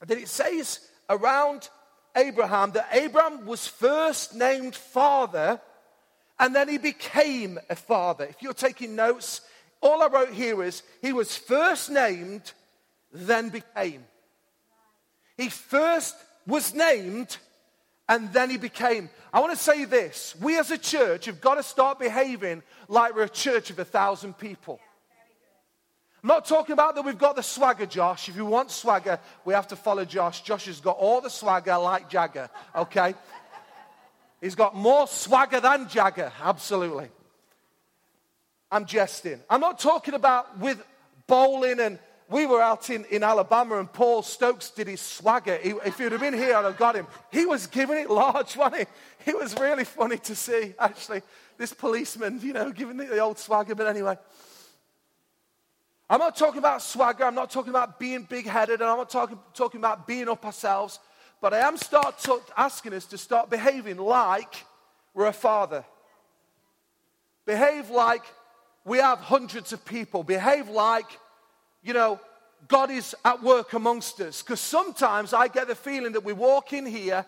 that 0.05 0.17
it 0.17 0.27
says 0.27 0.81
around 1.09 1.69
Abraham 2.15 2.71
that 2.71 2.89
Abraham 2.91 3.45
was 3.45 3.65
first 3.65 4.35
named 4.35 4.75
father 4.75 5.61
and 6.39 6.53
then 6.53 6.67
he 6.67 6.77
became 6.77 7.57
a 7.69 7.75
father. 7.75 8.25
If 8.25 8.41
you're 8.41 8.53
taking 8.53 8.97
notes, 8.97 9.41
all 9.81 10.01
I 10.01 10.07
wrote 10.07 10.33
here 10.33 10.61
is 10.61 10.83
he 11.01 11.13
was 11.13 11.37
first 11.37 11.89
named, 11.89 12.51
then 13.13 13.47
became. 13.47 14.03
He 15.37 15.47
first 15.47 16.15
was 16.45 16.73
named, 16.73 17.37
and 18.09 18.33
then 18.33 18.49
he 18.49 18.57
became. 18.57 19.09
I 19.31 19.39
want 19.39 19.55
to 19.55 19.63
say 19.63 19.85
this 19.85 20.35
we 20.41 20.57
as 20.57 20.71
a 20.71 20.77
church 20.77 21.25
have 21.25 21.39
got 21.39 21.55
to 21.55 21.63
start 21.63 21.99
behaving 21.99 22.63
like 22.89 23.15
we're 23.15 23.23
a 23.23 23.29
church 23.29 23.69
of 23.69 23.79
a 23.79 23.85
thousand 23.85 24.37
people. 24.37 24.81
I'm 26.21 26.27
not 26.27 26.43
talking 26.43 26.73
about 26.73 26.95
that 26.95 27.05
we've 27.05 27.17
got 27.17 27.37
the 27.37 27.43
swagger, 27.43 27.85
Josh. 27.85 28.27
If 28.27 28.35
you 28.35 28.45
want 28.45 28.71
swagger, 28.71 29.19
we 29.45 29.53
have 29.53 29.67
to 29.67 29.77
follow 29.77 30.03
Josh. 30.03 30.41
Josh 30.41 30.65
has 30.65 30.81
got 30.81 30.97
all 30.97 31.21
the 31.21 31.29
swagger 31.29 31.77
like 31.77 32.09
Jagger, 32.09 32.49
okay? 32.75 33.13
He's 34.41 34.55
got 34.55 34.75
more 34.75 35.07
swagger 35.07 35.61
than 35.61 35.87
Jagger, 35.87 36.33
absolutely. 36.41 37.07
I'm 38.69 38.85
jesting. 38.85 39.39
I'm 39.49 39.61
not 39.61 39.79
talking 39.79 40.13
about 40.13 40.59
with 40.59 40.83
bowling 41.25 41.79
and 41.79 41.99
we 42.29 42.45
were 42.45 42.61
out 42.61 42.89
in, 42.91 43.05
in 43.05 43.23
Alabama 43.23 43.79
and 43.79 43.91
Paul 43.91 44.21
Stokes 44.21 44.69
did 44.69 44.87
his 44.87 45.01
swagger. 45.01 45.57
He, 45.57 45.71
if 45.83 45.97
he'd 45.97 46.11
have 46.11 46.21
been 46.21 46.35
here, 46.35 46.55
I'd 46.55 46.65
have 46.65 46.77
got 46.77 46.95
him. 46.95 47.07
He 47.31 47.47
was 47.47 47.65
giving 47.65 47.97
it 47.97 48.09
large, 48.09 48.55
wasn't 48.55 48.87
he? 49.25 49.31
It 49.31 49.37
was 49.37 49.59
really 49.59 49.83
funny 49.83 50.17
to 50.19 50.35
see, 50.35 50.75
actually, 50.79 51.23
this 51.57 51.73
policeman, 51.73 52.39
you 52.41 52.53
know, 52.53 52.71
giving 52.71 52.97
the 52.97 53.17
old 53.19 53.39
swagger. 53.39 53.73
But 53.73 53.87
anyway, 53.87 54.15
I'm 56.07 56.19
not 56.19 56.35
talking 56.35 56.59
about 56.59 56.83
swagger. 56.83 57.25
I'm 57.25 57.35
not 57.35 57.49
talking 57.49 57.71
about 57.71 57.99
being 57.99 58.23
big 58.23 58.45
headed. 58.45 58.81
And 58.81 58.89
I'm 58.89 58.97
not 58.97 59.09
talking, 59.09 59.39
talking 59.55 59.79
about 59.79 60.05
being 60.05 60.29
up 60.29 60.45
ourselves. 60.45 60.99
But 61.41 61.53
I 61.55 61.59
am 61.59 61.77
start 61.77 62.19
to, 62.19 62.41
asking 62.55 62.93
us 62.93 63.05
to 63.07 63.17
start 63.17 63.49
behaving 63.49 63.97
like 63.97 64.65
we're 65.15 65.27
a 65.27 65.33
father. 65.33 65.83
Behave 67.45 67.89
like 67.89 68.23
we 68.85 68.99
have 68.99 69.19
hundreds 69.19 69.73
of 69.73 69.83
people. 69.83 70.23
Behave 70.23 70.69
like, 70.69 71.07
you 71.83 71.93
know, 71.93 72.19
God 72.67 72.91
is 72.91 73.15
at 73.23 73.41
work 73.41 73.73
amongst 73.73 74.19
us. 74.21 74.41
Because 74.41 74.59
sometimes 74.59 75.33
I 75.33 75.47
get 75.47 75.67
the 75.67 75.75
feeling 75.75 76.13
that 76.13 76.23
we 76.23 76.33
walk 76.33 76.73
in 76.73 76.85
here 76.85 77.25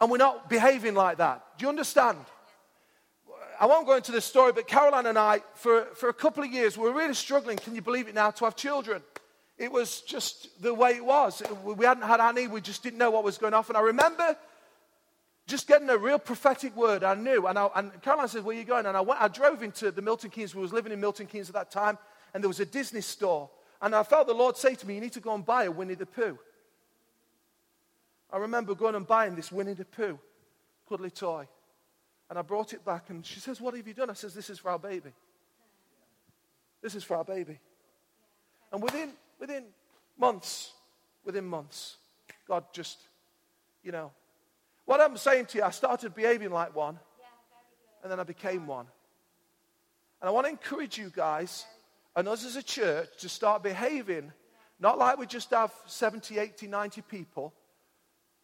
and 0.00 0.10
we're 0.10 0.18
not 0.18 0.48
behaving 0.48 0.94
like 0.94 1.18
that. 1.18 1.44
Do 1.58 1.64
you 1.64 1.68
understand? 1.68 2.18
I 3.60 3.66
won't 3.66 3.86
go 3.86 3.96
into 3.96 4.12
the 4.12 4.22
story, 4.22 4.52
but 4.52 4.66
Caroline 4.66 5.04
and 5.04 5.18
I, 5.18 5.42
for, 5.54 5.84
for 5.94 6.08
a 6.08 6.14
couple 6.14 6.42
of 6.42 6.50
years, 6.50 6.78
we 6.78 6.84
were 6.84 6.94
really 6.94 7.12
struggling, 7.12 7.58
can 7.58 7.74
you 7.74 7.82
believe 7.82 8.08
it 8.08 8.14
now, 8.14 8.30
to 8.30 8.46
have 8.46 8.56
children. 8.56 9.02
It 9.58 9.70
was 9.70 10.00
just 10.00 10.62
the 10.62 10.72
way 10.72 10.92
it 10.92 11.04
was. 11.04 11.42
We 11.62 11.84
hadn't 11.84 12.04
had 12.04 12.20
any, 12.20 12.48
we 12.48 12.62
just 12.62 12.82
didn't 12.82 12.98
know 12.98 13.10
what 13.10 13.22
was 13.22 13.36
going 13.36 13.52
on. 13.52 13.62
And 13.68 13.76
I 13.76 13.82
remember 13.82 14.34
just 15.46 15.68
getting 15.68 15.90
a 15.90 15.98
real 15.98 16.18
prophetic 16.18 16.74
word. 16.74 17.04
I 17.04 17.14
knew. 17.14 17.46
And, 17.46 17.58
I, 17.58 17.68
and 17.76 18.00
Caroline 18.00 18.28
said, 18.28 18.42
Where 18.42 18.56
are 18.56 18.58
you 18.58 18.64
going? 18.64 18.86
And 18.86 18.96
I, 18.96 19.02
went, 19.02 19.20
I 19.20 19.28
drove 19.28 19.62
into 19.62 19.90
the 19.90 20.00
Milton 20.00 20.30
Keynes. 20.30 20.54
We 20.54 20.62
was 20.62 20.72
living 20.72 20.92
in 20.92 21.00
Milton 21.00 21.26
Keynes 21.26 21.50
at 21.50 21.54
that 21.54 21.70
time. 21.70 21.98
And 22.32 22.42
there 22.42 22.48
was 22.48 22.60
a 22.60 22.64
Disney 22.64 23.02
store. 23.02 23.50
And 23.82 23.94
I 23.94 24.02
felt 24.02 24.26
the 24.26 24.34
Lord 24.34 24.56
say 24.56 24.74
to 24.74 24.86
me, 24.86 24.94
You 24.94 25.00
need 25.00 25.12
to 25.12 25.20
go 25.20 25.34
and 25.34 25.44
buy 25.44 25.64
a 25.64 25.70
Winnie 25.70 25.94
the 25.94 26.06
Pooh. 26.06 26.38
I 28.32 28.38
remember 28.38 28.74
going 28.74 28.94
and 28.94 29.06
buying 29.06 29.34
this 29.34 29.50
Winnie 29.50 29.74
the 29.74 29.84
Pooh 29.84 30.18
cuddly 30.88 31.10
toy. 31.10 31.46
And 32.28 32.38
I 32.38 32.42
brought 32.42 32.72
it 32.72 32.84
back, 32.84 33.10
and 33.10 33.24
she 33.24 33.40
says, 33.40 33.60
What 33.60 33.74
have 33.74 33.86
you 33.86 33.94
done? 33.94 34.10
I 34.10 34.14
says, 34.14 34.34
This 34.34 34.50
is 34.50 34.58
for 34.58 34.70
our 34.70 34.78
baby. 34.78 35.10
This 36.82 36.94
is 36.94 37.04
for 37.04 37.16
our 37.16 37.24
baby. 37.24 37.58
And 38.72 38.82
within, 38.82 39.10
within 39.38 39.64
months, 40.16 40.72
within 41.24 41.44
months, 41.44 41.96
God 42.46 42.64
just, 42.72 42.98
you 43.82 43.92
know, 43.92 44.12
what 44.84 45.00
I'm 45.00 45.16
saying 45.16 45.46
to 45.46 45.58
you, 45.58 45.64
I 45.64 45.70
started 45.70 46.14
behaving 46.14 46.50
like 46.50 46.74
one, 46.74 46.98
and 48.02 48.10
then 48.10 48.20
I 48.20 48.24
became 48.24 48.66
one. 48.66 48.86
And 50.20 50.28
I 50.28 50.32
want 50.32 50.46
to 50.46 50.50
encourage 50.50 50.98
you 50.98 51.10
guys 51.14 51.64
and 52.16 52.28
us 52.28 52.44
as 52.44 52.56
a 52.56 52.62
church 52.62 53.08
to 53.18 53.28
start 53.28 53.62
behaving 53.62 54.32
not 54.80 54.98
like 54.98 55.18
we 55.18 55.26
just 55.26 55.50
have 55.50 55.72
70, 55.86 56.38
80, 56.38 56.66
90 56.66 57.02
people. 57.02 57.52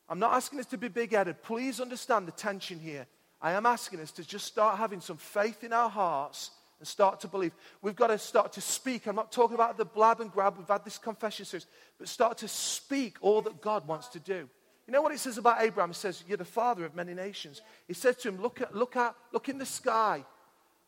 I'm 0.09 0.19
not 0.19 0.35
asking 0.35 0.61
us 0.61 0.67
to 0.67 0.79
be 0.79 0.89
big 0.89 1.13
headed. 1.13 1.43
Please 1.43 1.81
understand 1.81 2.29
the 2.29 2.33
tension 2.33 2.79
here. 2.79 3.07
I 3.41 3.53
am 3.53 3.67
asking 3.67 4.01
us 4.01 4.13
to 4.13 4.25
just 4.25 4.45
start 4.45 4.79
having 4.79 5.01
some 5.01 5.17
faith 5.17 5.65
in 5.65 5.73
our 5.73 5.89
hearts 5.89 6.51
and 6.79 6.87
start 6.87 7.21
to 7.21 7.29
believe. 7.29 7.53
We've 7.81 7.97
got 7.97 8.09
to 8.09 8.19
start 8.19 8.53
to 8.53 8.61
speak. 8.61 9.07
I'm 9.07 9.17
not 9.17 9.33
talking 9.33 9.55
about 9.55 9.79
the 9.79 9.87
blab 9.87 10.21
and 10.21 10.31
grab. 10.31 10.57
We've 10.59 10.69
had 10.69 10.85
this 10.85 10.99
confession 10.99 11.47
series, 11.47 11.67
but 11.99 12.07
start 12.07 12.39
to 12.39 12.49
speak 12.49 13.17
all 13.23 13.41
that 13.43 13.63
God 13.63 13.89
wants 13.89 14.09
to 14.09 14.21
do. 14.21 14.49
You 14.87 14.93
know 14.93 15.03
what 15.03 15.13
it 15.13 15.19
says 15.19 15.39
about 15.39 15.63
Abraham? 15.63 15.91
It 15.91 15.95
says, 15.95 16.23
You're 16.29 16.37
the 16.37 16.45
father 16.45 16.85
of 16.85 16.95
many 16.95 17.15
nations. 17.15 17.63
He 17.89 17.95
said 17.95 18.19
to 18.21 18.29
him, 18.29 18.41
Look, 18.41 18.61
at, 18.61 18.77
look, 18.77 18.95
at, 18.95 19.17
look 19.33 19.49
in 19.49 19.59
the 19.59 19.67
sky. 19.67 20.25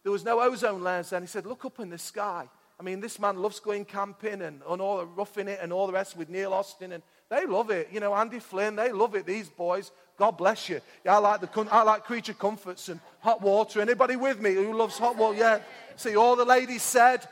There 0.04 0.12
was 0.12 0.24
no 0.24 0.40
ozone 0.40 0.82
layers 0.82 1.10
then. 1.10 1.22
He 1.22 1.28
said, 1.28 1.46
Look 1.46 1.64
up 1.64 1.80
in 1.80 1.90
the 1.90 1.98
sky. 1.98 2.48
I 2.80 2.84
mean, 2.84 3.00
this 3.00 3.18
man 3.18 3.36
loves 3.36 3.58
going 3.58 3.84
camping 3.84 4.40
and, 4.40 4.62
and 4.68 4.80
all 4.80 4.98
the 4.98 5.06
roughing 5.06 5.48
it 5.48 5.58
and 5.60 5.72
all 5.72 5.86
the 5.86 5.92
rest 5.92 6.16
with 6.16 6.28
Neil 6.28 6.52
Austin, 6.52 6.92
and 6.92 7.02
they 7.28 7.44
love 7.44 7.70
it. 7.70 7.88
You 7.92 7.98
know, 7.98 8.14
Andy 8.14 8.38
Flynn, 8.38 8.76
they 8.76 8.92
love 8.92 9.16
it. 9.16 9.26
These 9.26 9.48
boys, 9.48 9.90
God 10.16 10.32
bless 10.32 10.68
you. 10.68 10.80
Yeah, 11.04 11.16
I 11.16 11.18
like 11.18 11.40
the 11.40 11.68
I 11.72 11.82
like 11.82 12.04
creature 12.04 12.34
comforts 12.34 12.88
and 12.88 13.00
hot 13.20 13.42
water. 13.42 13.80
Anybody 13.80 14.16
with 14.16 14.40
me 14.40 14.54
who 14.54 14.76
loves 14.76 14.96
hot 14.96 15.16
water? 15.16 15.38
Yeah. 15.38 15.58
See, 15.96 16.16
all 16.16 16.36
the 16.36 16.44
ladies 16.44 16.82
said. 16.82 17.26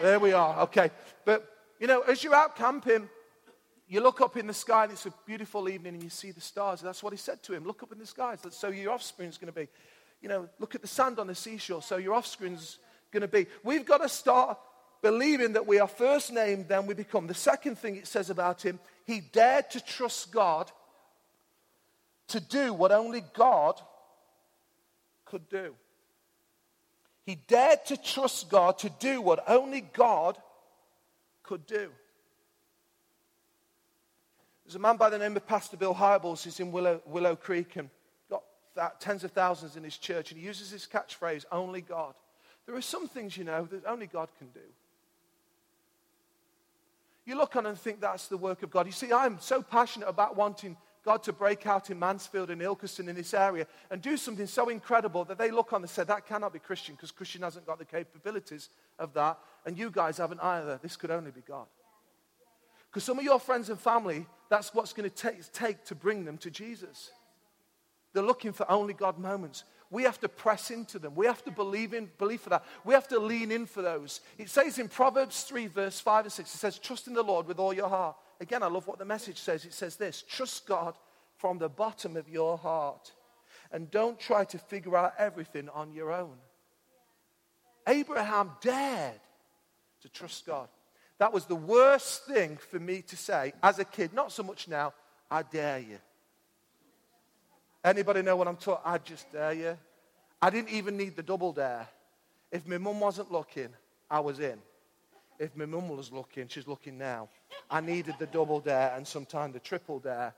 There 0.00 0.20
we 0.20 0.32
are. 0.32 0.60
Okay, 0.62 0.90
but 1.24 1.48
you 1.80 1.86
know, 1.86 2.02
as 2.02 2.22
you're 2.22 2.34
out 2.34 2.54
camping, 2.54 3.08
you 3.88 4.00
look 4.00 4.20
up 4.20 4.36
in 4.36 4.46
the 4.46 4.54
sky 4.54 4.84
and 4.84 4.92
it's 4.92 5.06
a 5.06 5.14
beautiful 5.26 5.68
evening 5.68 5.94
and 5.94 6.02
you 6.02 6.10
see 6.10 6.32
the 6.32 6.40
stars. 6.40 6.80
That's 6.80 7.02
what 7.02 7.12
he 7.12 7.16
said 7.16 7.42
to 7.44 7.54
him. 7.54 7.64
Look 7.64 7.82
up 7.82 7.92
in 7.92 7.98
the 7.98 8.06
skies. 8.06 8.40
So 8.50 8.68
your 8.68 8.92
offspring's 8.92 9.38
going 9.38 9.52
to 9.52 9.58
be. 9.58 9.68
You 10.20 10.28
know, 10.28 10.48
look 10.58 10.74
at 10.74 10.82
the 10.82 10.88
sand 10.88 11.18
on 11.18 11.28
the 11.28 11.34
seashore. 11.34 11.82
So 11.82 11.96
your 11.96 12.14
offspring's 12.14 12.78
going 13.12 13.20
to 13.20 13.28
be. 13.28 13.46
We've 13.62 13.84
got 13.84 13.98
to 13.98 14.08
start 14.08 14.58
believing 15.02 15.52
that 15.54 15.66
we 15.66 15.78
are 15.78 15.88
first 15.88 16.32
named, 16.32 16.68
then 16.68 16.86
we 16.86 16.94
become. 16.94 17.26
The 17.26 17.34
second 17.34 17.78
thing 17.78 17.96
it 17.96 18.06
says 18.06 18.30
about 18.30 18.62
him, 18.62 18.78
he 19.06 19.20
dared 19.20 19.70
to 19.70 19.80
trust 19.84 20.32
God 20.32 20.70
to 22.28 22.40
do 22.40 22.72
what 22.72 22.92
only 22.92 23.22
God 23.34 23.80
could 25.24 25.48
do. 25.48 25.74
He 27.24 27.34
dared 27.34 27.84
to 27.86 27.96
trust 27.96 28.48
God 28.48 28.78
to 28.78 28.90
do 29.00 29.20
what 29.20 29.44
only 29.48 29.80
God 29.80 30.38
could 31.42 31.66
do. 31.66 31.90
There's 34.64 34.76
a 34.76 34.80
man 34.80 34.96
by 34.96 35.10
the 35.10 35.18
name 35.18 35.36
of 35.36 35.46
Pastor 35.46 35.76
Bill 35.76 35.94
Hybels. 35.94 36.42
He's 36.42 36.58
in 36.58 36.72
Willow, 36.72 37.00
Willow 37.06 37.36
Creek 37.36 37.76
and 37.76 37.88
got 38.28 38.42
that, 38.74 39.00
tens 39.00 39.22
of 39.22 39.30
thousands 39.30 39.76
in 39.76 39.84
his 39.84 39.96
church. 39.96 40.32
And 40.32 40.40
he 40.40 40.46
uses 40.46 40.72
this 40.72 40.86
catchphrase, 40.86 41.44
only 41.52 41.80
God. 41.80 42.14
There 42.66 42.74
are 42.74 42.82
some 42.82 43.06
things, 43.06 43.36
you 43.36 43.44
know, 43.44 43.64
that 43.70 43.86
only 43.86 44.06
God 44.06 44.28
can 44.38 44.48
do. 44.48 44.60
You 47.26 47.36
look 47.36 47.56
on 47.56 47.66
and 47.66 47.76
think 47.76 48.00
that's 48.00 48.28
the 48.28 48.36
work 48.36 48.62
of 48.62 48.70
God. 48.70 48.86
You 48.86 48.92
see, 48.92 49.12
I'm 49.12 49.38
so 49.40 49.60
passionate 49.60 50.08
about 50.08 50.36
wanting 50.36 50.76
God 51.04 51.24
to 51.24 51.32
break 51.32 51.66
out 51.66 51.90
in 51.90 51.98
Mansfield 51.98 52.50
and 52.50 52.62
Ilkeston 52.62 53.08
in 53.08 53.16
this 53.16 53.34
area 53.34 53.66
and 53.90 54.00
do 54.00 54.16
something 54.16 54.46
so 54.46 54.68
incredible 54.68 55.24
that 55.24 55.36
they 55.36 55.50
look 55.50 55.72
on 55.72 55.82
and 55.82 55.90
say, 55.90 56.04
that 56.04 56.26
cannot 56.26 56.52
be 56.52 56.60
Kristian 56.60 56.90
because 56.90 57.12
Kristian 57.12 57.42
hasn't 57.42 57.66
got 57.66 57.78
the 57.78 57.84
capabilities 57.84 58.70
of 58.98 59.12
that. 59.14 59.38
And 59.64 59.76
you 59.76 59.90
guys 59.90 60.18
haven't 60.18 60.40
either. 60.40 60.78
This 60.80 60.96
could 60.96 61.10
only 61.10 61.32
be 61.32 61.42
God. 61.42 61.66
Because 62.88 63.04
some 63.04 63.18
of 63.18 63.24
your 63.24 63.40
friends 63.40 63.70
and 63.70 63.78
family, 63.78 64.26
that's 64.48 64.72
what's 64.72 64.92
going 64.92 65.10
to 65.10 65.14
take, 65.14 65.52
take 65.52 65.84
to 65.86 65.94
bring 65.94 66.24
them 66.24 66.38
to 66.38 66.50
Jesus. 66.50 67.10
They're 68.16 68.24
looking 68.24 68.54
for 68.54 68.68
only 68.70 68.94
God 68.94 69.18
moments. 69.18 69.64
We 69.90 70.04
have 70.04 70.18
to 70.20 70.28
press 70.30 70.70
into 70.70 70.98
them. 70.98 71.14
We 71.14 71.26
have 71.26 71.44
to 71.44 71.50
believe 71.50 71.92
in, 71.92 72.08
believe 72.16 72.40
for 72.40 72.48
that. 72.48 72.64
We 72.82 72.94
have 72.94 73.06
to 73.08 73.18
lean 73.18 73.52
in 73.52 73.66
for 73.66 73.82
those. 73.82 74.22
It 74.38 74.48
says 74.48 74.78
in 74.78 74.88
Proverbs 74.88 75.42
3, 75.42 75.66
verse 75.66 76.00
5 76.00 76.24
and 76.24 76.32
6, 76.32 76.54
it 76.54 76.56
says, 76.56 76.78
Trust 76.78 77.08
in 77.08 77.12
the 77.12 77.22
Lord 77.22 77.46
with 77.46 77.58
all 77.58 77.74
your 77.74 77.90
heart. 77.90 78.16
Again, 78.40 78.62
I 78.62 78.68
love 78.68 78.86
what 78.86 78.98
the 78.98 79.04
message 79.04 79.36
says. 79.36 79.66
It 79.66 79.74
says 79.74 79.96
this 79.96 80.24
Trust 80.26 80.66
God 80.66 80.96
from 81.36 81.58
the 81.58 81.68
bottom 81.68 82.16
of 82.16 82.26
your 82.26 82.56
heart. 82.56 83.12
And 83.70 83.90
don't 83.90 84.18
try 84.18 84.46
to 84.46 84.56
figure 84.56 84.96
out 84.96 85.12
everything 85.18 85.68
on 85.68 85.92
your 85.92 86.10
own. 86.10 86.38
Abraham 87.86 88.52
dared 88.62 89.20
to 90.00 90.08
trust 90.08 90.46
God. 90.46 90.68
That 91.18 91.34
was 91.34 91.44
the 91.44 91.54
worst 91.54 92.24
thing 92.24 92.56
for 92.56 92.80
me 92.80 93.02
to 93.08 93.16
say 93.18 93.52
as 93.62 93.78
a 93.78 93.84
kid. 93.84 94.14
Not 94.14 94.32
so 94.32 94.42
much 94.42 94.68
now. 94.68 94.94
I 95.30 95.42
dare 95.42 95.80
you. 95.80 95.98
Anybody 97.84 98.22
know 98.22 98.36
what 98.36 98.48
I'm 98.48 98.56
talking? 98.56 98.82
About? 98.82 98.94
I 98.94 98.98
just 98.98 99.32
dare 99.32 99.52
you. 99.52 99.78
I 100.40 100.50
didn't 100.50 100.70
even 100.70 100.96
need 100.96 101.16
the 101.16 101.22
double 101.22 101.52
dare. 101.52 101.86
If 102.50 102.66
my 102.66 102.78
mum 102.78 103.00
wasn't 103.00 103.32
looking, 103.32 103.68
I 104.10 104.20
was 104.20 104.40
in. 104.40 104.58
If 105.38 105.56
my 105.56 105.66
mum 105.66 105.88
was 105.88 106.12
looking, 106.12 106.48
she's 106.48 106.66
looking 106.66 106.98
now. 106.98 107.28
I 107.70 107.80
needed 107.80 108.14
the 108.18 108.26
double 108.26 108.60
dare 108.60 108.94
and 108.96 109.06
sometimes 109.06 109.54
the 109.54 109.60
triple 109.60 109.98
dare. 109.98 110.34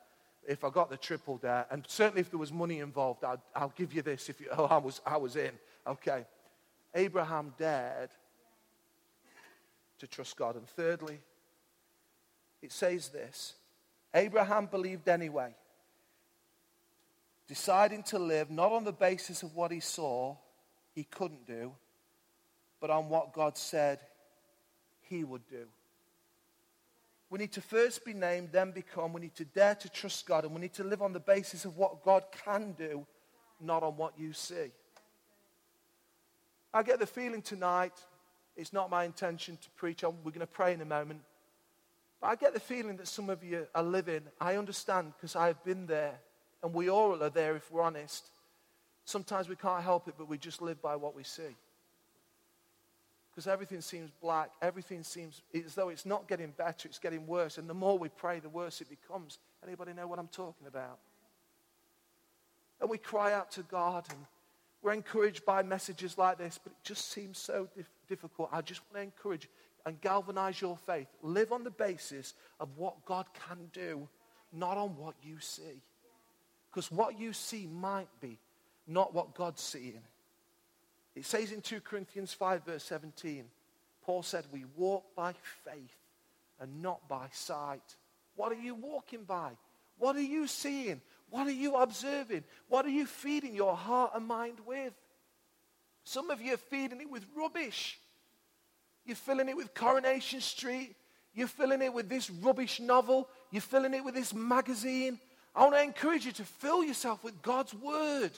If 0.47 0.64
I 0.64 0.71
got 0.71 0.88
the 0.88 0.97
triple 0.97 1.37
dare, 1.37 1.66
and 1.71 1.85
certainly 1.87 2.23
if 2.23 2.30
there 2.30 2.38
was 2.38 2.52
money 2.52 2.80
involved, 2.80 3.23
i 3.23 3.37
will 3.61 3.73
give 3.76 3.92
you 3.92 4.02
this. 4.02 4.28
If 4.28 4.40
you, 4.40 4.47
oh, 4.57 4.64
I 4.64 4.78
was, 4.78 5.00
I 5.04 5.16
was 5.18 5.37
in. 5.37 5.52
Okay. 5.87 6.25
Abraham 6.95 7.52
dared 7.59 8.11
to 9.99 10.07
trust 10.07 10.37
God. 10.37 10.57
And 10.57 10.66
thirdly, 10.66 11.21
it 12.62 12.73
says 12.73 13.11
this 13.11 13.54
Abraham 14.14 14.66
believed 14.66 15.09
anyway 15.09 15.54
deciding 17.49 18.02
to 18.05 18.19
live 18.19 18.50
not 18.50 18.73
on 18.73 18.85
the 18.85 18.93
basis 18.93 19.43
of 19.43 19.55
what 19.55 19.73
he 19.73 19.81
saw 19.81 20.37
he 20.95 21.05
couldn't 21.05 21.47
do, 21.47 21.73
but 22.81 22.90
on 22.90 23.09
what 23.09 23.33
God 23.33 23.57
said 23.57 24.00
he 25.00 25.25
would 25.25 25.47
do. 25.49 25.67
We 27.31 27.38
need 27.38 27.52
to 27.52 27.61
first 27.61 28.05
be 28.05 28.14
named, 28.14 28.50
then 28.52 28.71
become. 28.71 29.12
We 29.12 29.21
need 29.21 29.35
to 29.37 29.45
dare 29.45 29.75
to 29.76 29.88
trust 29.88 30.26
God, 30.26 30.45
and 30.45 30.55
we 30.55 30.61
need 30.61 30.75
to 30.75 30.85
live 30.85 31.02
on 31.02 31.12
the 31.12 31.21
basis 31.21 31.64
of 31.64 31.76
what 31.76 32.05
God 32.05 32.25
can 32.45 32.73
do, 32.73 33.07
not 33.61 33.83
on 33.83 33.97
what 33.97 34.19
you 34.19 34.33
see. 34.33 34.73
I 36.73 36.83
get 36.83 37.00
the 37.00 37.07
feeling 37.07 37.43
tonight, 37.43 37.95
it's 38.57 38.73
not 38.73 38.90
my 38.90 39.05
intention 39.05 39.59
to 39.62 39.71
preach 39.71 40.05
on, 40.05 40.17
we're 40.25 40.33
going 40.33 40.40
to 40.40 40.47
pray 40.47 40.73
in 40.73 40.81
a 40.81 40.87
moment. 40.87 41.21
But 42.21 42.28
I 42.28 42.37
get 42.37 42.55
the 42.55 42.61
feeling 42.61 42.97
that 42.97 43.09
some 43.09 43.31
of 43.31 43.45
you 43.45 43.67
are 43.75 43.83
living, 43.83 44.23
I 44.40 44.57
understand 44.57 45.12
because 45.17 45.37
I 45.37 45.47
have 45.47 45.62
been 45.64 45.87
there 45.87 46.19
and 46.62 46.75
we 46.75 46.91
all 46.91 47.23
are 47.23 47.31
there 47.31 47.57
if 47.57 47.71
we're 47.71 47.83
honest. 47.83 48.31
Sometimes 49.05 49.49
we 49.49 49.57
can't 49.57 49.83
help 49.83 50.09
it, 50.09 50.15
but 50.19 50.29
we 50.29 50.38
just 50.38 50.61
live 50.61 50.83
by 50.83 50.97
what 50.97 51.15
we 51.15 51.23
see. 51.23 51.57
Because 53.31 53.47
everything 53.47 53.81
seems 53.81 54.11
black, 54.21 54.50
everything 54.61 55.03
seems 55.03 55.43
as 55.55 55.75
though 55.75 55.88
it's 55.88 56.05
not 56.05 56.29
getting 56.29 56.50
better, 56.50 56.88
it's 56.88 56.99
getting 56.99 57.27
worse. 57.27 57.57
And 57.59 57.71
the 57.71 57.75
more 57.75 57.97
we 57.97 58.09
pray, 58.09 58.41
the 58.41 58.49
worse 58.49 58.81
it 58.81 58.88
becomes. 58.91 59.38
Anybody 59.65 59.93
know 59.93 60.07
what 60.07 60.19
I'm 60.19 60.29
talking 60.29 60.67
about? 60.67 60.99
And 62.81 62.91
we 62.91 62.99
cry 62.99 63.33
out 63.33 63.50
to 63.53 63.62
God 63.62 64.05
and 64.11 64.19
We're 64.83 64.93
encouraged 64.93 65.45
by 65.45 65.62
messages 65.62 66.17
like 66.17 66.38
this, 66.38 66.59
but 66.62 66.73
it 66.73 66.79
just 66.85 67.11
seems 67.11 67.38
so 67.38 67.69
dif- 67.77 67.91
difficult. 68.09 68.49
I 68.53 68.61
just 68.61 68.81
want 68.87 68.97
to 68.97 69.03
encourage 69.03 69.49
and 69.87 70.00
galvanize 70.00 70.61
your 70.61 70.77
faith. 70.77 71.09
Live 71.23 71.53
on 71.53 71.65
the 71.65 71.71
basis 71.71 72.35
of 72.61 72.69
what 72.77 73.05
God 73.05 73.27
can 73.49 73.59
do, 73.73 74.09
not 74.53 74.77
on 74.77 74.97
what 74.97 75.15
you 75.23 75.38
see. 75.41 75.83
Because 76.78 76.92
what 76.92 77.18
you 77.18 77.32
see 77.32 77.66
might 77.66 78.06
be 78.20 78.38
not 78.87 79.12
what 79.12 79.35
God's 79.35 79.61
seeing. 79.61 80.00
It 81.16 81.26
says 81.26 81.50
in 81.50 81.61
2 81.61 81.80
Corinthians 81.80 82.32
5, 82.32 82.66
verse 82.66 82.85
17, 82.85 83.47
Paul 84.04 84.23
said, 84.23 84.44
We 84.52 84.64
walk 84.76 85.04
by 85.16 85.35
faith 85.64 85.97
and 86.61 86.80
not 86.80 87.08
by 87.08 87.30
sight. 87.32 87.82
What 88.37 88.52
are 88.52 88.61
you 88.62 88.76
walking 88.76 89.25
by? 89.25 89.50
What 89.99 90.14
are 90.14 90.23
you 90.23 90.47
seeing? 90.47 91.00
What 91.30 91.49
are 91.49 91.50
you 91.50 91.75
observing? 91.75 92.44
What 92.68 92.87
are 92.87 92.90
you 92.90 93.06
feeding 93.06 93.56
your 93.56 93.75
heart 93.75 94.12
and 94.14 94.25
mind 94.25 94.58
with? 94.64 94.92
Some 96.04 96.30
of 96.30 96.40
you 96.40 96.54
are 96.54 96.58
feeding 96.58 97.00
it 97.00 97.11
with 97.11 97.26
rubbish. 97.37 97.99
You're 99.04 99.16
filling 99.16 99.49
it 99.49 99.56
with 99.56 99.75
Coronation 99.75 100.40
Street. 100.40 100.94
You're 101.35 101.49
filling 101.49 101.82
it 101.82 101.92
with 101.92 102.08
this 102.08 102.30
rubbish 102.30 102.78
novel. 102.78 103.28
You're 103.50 103.62
filling 103.62 103.94
it 103.94 104.04
with 104.04 104.14
this 104.14 104.32
magazine. 104.32 105.18
I 105.59 105.62
want 105.62 105.75
to 105.75 105.83
encourage 105.83 106.25
you 106.25 106.31
to 106.33 106.45
fill 106.45 106.85
yourself 106.85 107.25
with 107.25 107.43
God's 107.43 107.75
Word. 107.75 108.31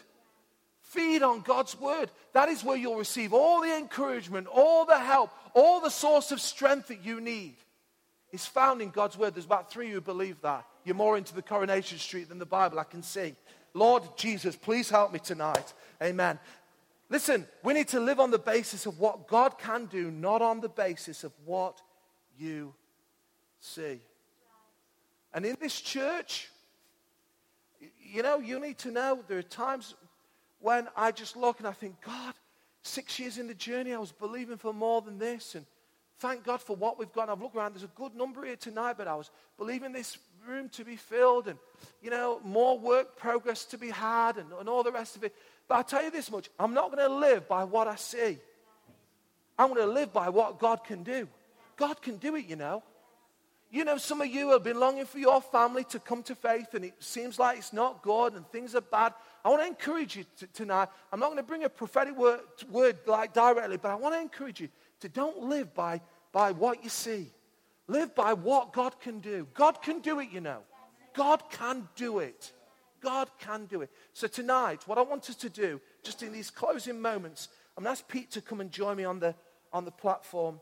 Feed 0.81 1.23
on 1.23 1.43
God's 1.43 1.79
Word. 1.79 2.11
That 2.33 2.49
is 2.49 2.65
where 2.65 2.79
you'll 2.79 2.97
receive 2.97 3.35
all 3.35 3.61
the 3.61 3.77
encouragement, 3.77 4.47
all 4.47 4.87
the 4.87 4.99
help, 4.99 5.31
all 5.53 5.83
the 5.83 5.91
source 5.91 6.33
of 6.33 6.41
strength 6.41 6.89
that 6.89 7.05
you 7.05 7.21
need. 7.21 7.57
Is 8.33 8.47
found 8.47 8.81
in 8.81 8.89
God's 8.89 9.19
Word. 9.19 9.35
There's 9.35 9.45
about 9.45 9.71
three 9.71 9.91
who 9.91 10.01
believe 10.01 10.41
that. 10.41 10.65
You're 10.85 10.95
more 10.95 11.19
into 11.19 11.35
the 11.35 11.43
Coronation 11.43 11.99
Street 11.99 12.31
than 12.31 12.39
the 12.39 12.47
Bible, 12.47 12.79
I 12.79 12.85
can 12.85 13.03
see. 13.03 13.35
Lord 13.75 14.03
Jesus, 14.17 14.57
please 14.57 14.89
help 14.89 15.13
me 15.13 15.19
tonight. 15.19 15.75
Amen. 16.03 16.39
Listen, 17.11 17.47
we 17.63 17.75
need 17.75 17.89
to 17.89 18.01
live 18.01 18.19
on 18.19 18.31
the 18.31 18.39
basis 18.39 18.87
of 18.87 18.99
what 18.99 19.29
God 19.29 19.59
can 19.59 19.87
do, 19.87 20.11
not 20.11 20.41
on 20.41 20.61
the 20.61 20.71
basis 20.71 21.23
of 21.23 21.33
what 21.45 21.83
you 22.39 22.73
see. 23.61 24.01
And 25.35 25.45
in 25.45 25.59
this 25.61 25.81
church, 25.81 26.49
you 28.01 28.23
know, 28.23 28.39
you 28.39 28.61
need 28.61 28.79
to 28.79 28.91
know 28.91 29.21
there 29.29 29.39
are 29.39 29.43
times 29.43 29.95
when 30.61 30.89
I 30.97 31.11
just 31.13 31.37
look 31.37 31.59
and 31.59 31.67
I 31.67 31.73
think, 31.73 32.01
God, 32.01 32.35
six 32.83 33.19
years 33.19 33.39
in 33.39 33.47
the 33.47 33.55
journey, 33.55 33.95
I 33.95 33.99
was 33.99 34.13
believing 34.13 34.57
for 34.57 34.73
more 34.73 35.01
than 35.01 35.19
this. 35.19 35.55
And 35.55 35.65
thank 36.19 36.45
God 36.45 36.61
for 36.61 36.77
what 36.77 36.99
we've 36.99 37.13
got. 37.13 37.23
And 37.23 37.33
I've 37.33 37.43
looked 37.43 37.57
around, 37.57 37.75
there's 37.75 37.85
a 37.85 37.89
good 37.89 38.15
number 38.15 38.45
here 38.45 38.57
tonight, 38.57 38.95
but 38.99 39.09
I 39.09 39.15
was 39.15 39.31
believing 39.57 39.93
this 39.93 40.19
room 40.47 40.69
to 40.71 40.85
be 40.85 40.97
filled 40.97 41.49
and, 41.49 41.59
you 42.03 42.11
know, 42.11 42.41
more 42.45 42.79
work 42.79 43.17
progress 43.17 43.65
to 43.67 43.79
be 43.79 43.91
had 43.91 44.37
and, 44.37 44.53
and 44.59 44.69
all 44.69 44.83
the 44.83 44.93
rest 44.93 45.17
of 45.17 45.25
it. 45.25 45.35
But 45.69 45.75
I'll 45.77 45.85
tell 45.85 46.03
you 46.03 46.11
this 46.11 46.31
much 46.31 46.51
I'm 46.59 46.75
not 46.75 46.93
going 46.93 47.07
to 47.07 47.15
live 47.15 47.49
by 47.49 47.65
what 47.65 47.89
I 47.89 47.97
see. 47.97 48.39
I'm 49.59 49.69
going 49.69 49.87
to 49.87 49.93
live 49.93 50.13
by 50.13 50.31
what 50.31 50.59
God 50.59 50.85
can 50.85 51.03
do. 51.03 51.29
God 51.77 52.01
can 52.01 52.17
do 52.17 52.35
it, 52.37 52.47
you 52.47 52.57
know. 52.57 52.83
You 53.73 53.85
know, 53.85 53.99
some 53.99 54.21
of 54.21 54.27
you 54.27 54.51
have 54.51 54.65
been 54.65 54.81
longing 54.81 55.07
for 55.07 55.19
your 55.19 55.41
family 55.41 55.85
to 55.85 56.01
come 56.01 56.25
to 56.25 56.35
faith, 56.35 56.75
and 56.75 56.85
it 56.85 56.95
seems 56.99 57.39
like 57.39 57.57
it's 57.57 57.73
not 57.73 58.03
good 58.03 58.35
and 58.35 58.45
things 58.49 58.75
are 58.75 58.81
bad. 58.81 59.15
I 59.45 59.49
want 59.49 59.63
to 59.63 59.69
encourage 59.69 60.17
you 60.17 60.25
to, 60.39 60.47
tonight. 60.49 60.89
I'm 61.13 61.21
not 61.21 61.27
going 61.27 61.37
to 61.37 61.45
bring 61.45 61.63
a 61.63 61.69
prophetic 61.69 62.17
word, 62.17 62.41
word 62.69 62.99
like 63.07 63.33
directly, 63.33 63.77
but 63.77 63.91
I 63.91 63.95
want 63.95 64.17
to 64.17 64.21
encourage 64.21 64.61
you 64.61 64.69
to 65.01 65.09
don't 65.09 65.45
live 65.45 65.73
by, 65.73 66.01
by 66.33 66.51
what 66.51 66.83
you 66.83 66.91
see. 66.91 67.29
Live 67.87 68.13
by 68.15 68.33
what 68.33 68.73
God 68.73 69.01
can 69.01 69.21
do. 69.21 69.47
God 69.55 69.83
can 69.83 70.01
do 70.01 70.19
it, 70.19 70.31
you 70.33 70.41
know. 70.41 70.59
God 71.15 71.43
can 71.51 71.89
do 71.95 72.19
it. 72.19 72.53
God 73.01 73.31
can 73.39 73.67
do 73.67 73.83
it. 73.83 73.91
So 74.13 74.27
tonight, 74.27 74.87
what 74.87 74.99
I 74.99 75.03
want 75.03 75.31
us 75.31 75.37
to 75.37 75.49
do, 75.49 75.81
just 76.03 76.23
in 76.23 76.33
these 76.33 76.51
closing 76.51 77.01
moments, 77.01 77.49
I'm 77.77 77.85
going 77.85 77.95
to 77.95 78.01
ask 78.01 78.09
Pete 78.09 78.33
to 78.33 78.41
come 78.41 78.61
and 78.61 78.71
join 78.71 78.97
me 78.97 79.05
on 79.05 79.21
the, 79.21 79.35
on 79.73 79.85
the 79.85 79.91
platform. 79.91 80.61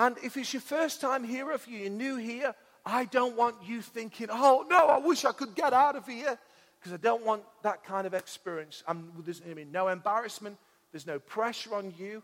And 0.00 0.16
if 0.22 0.38
it's 0.38 0.54
your 0.54 0.62
first 0.62 1.02
time 1.02 1.22
here, 1.24 1.52
if 1.52 1.68
you're 1.68 1.90
new 1.90 2.16
here, 2.16 2.54
I 2.86 3.04
don't 3.04 3.36
want 3.36 3.56
you 3.62 3.82
thinking, 3.82 4.28
oh, 4.30 4.64
no, 4.70 4.86
I 4.86 4.96
wish 4.96 5.26
I 5.26 5.32
could 5.32 5.54
get 5.54 5.74
out 5.74 5.94
of 5.94 6.06
here. 6.06 6.38
Because 6.78 6.94
I 6.94 6.96
don't 6.96 7.22
want 7.22 7.42
that 7.62 7.84
kind 7.84 8.06
of 8.06 8.14
experience. 8.14 8.82
I'm, 8.88 9.12
there's 9.18 9.42
I 9.48 9.52
mean, 9.52 9.70
no 9.70 9.88
embarrassment. 9.88 10.56
There's 10.90 11.06
no 11.06 11.18
pressure 11.18 11.74
on 11.74 11.92
you 11.98 12.22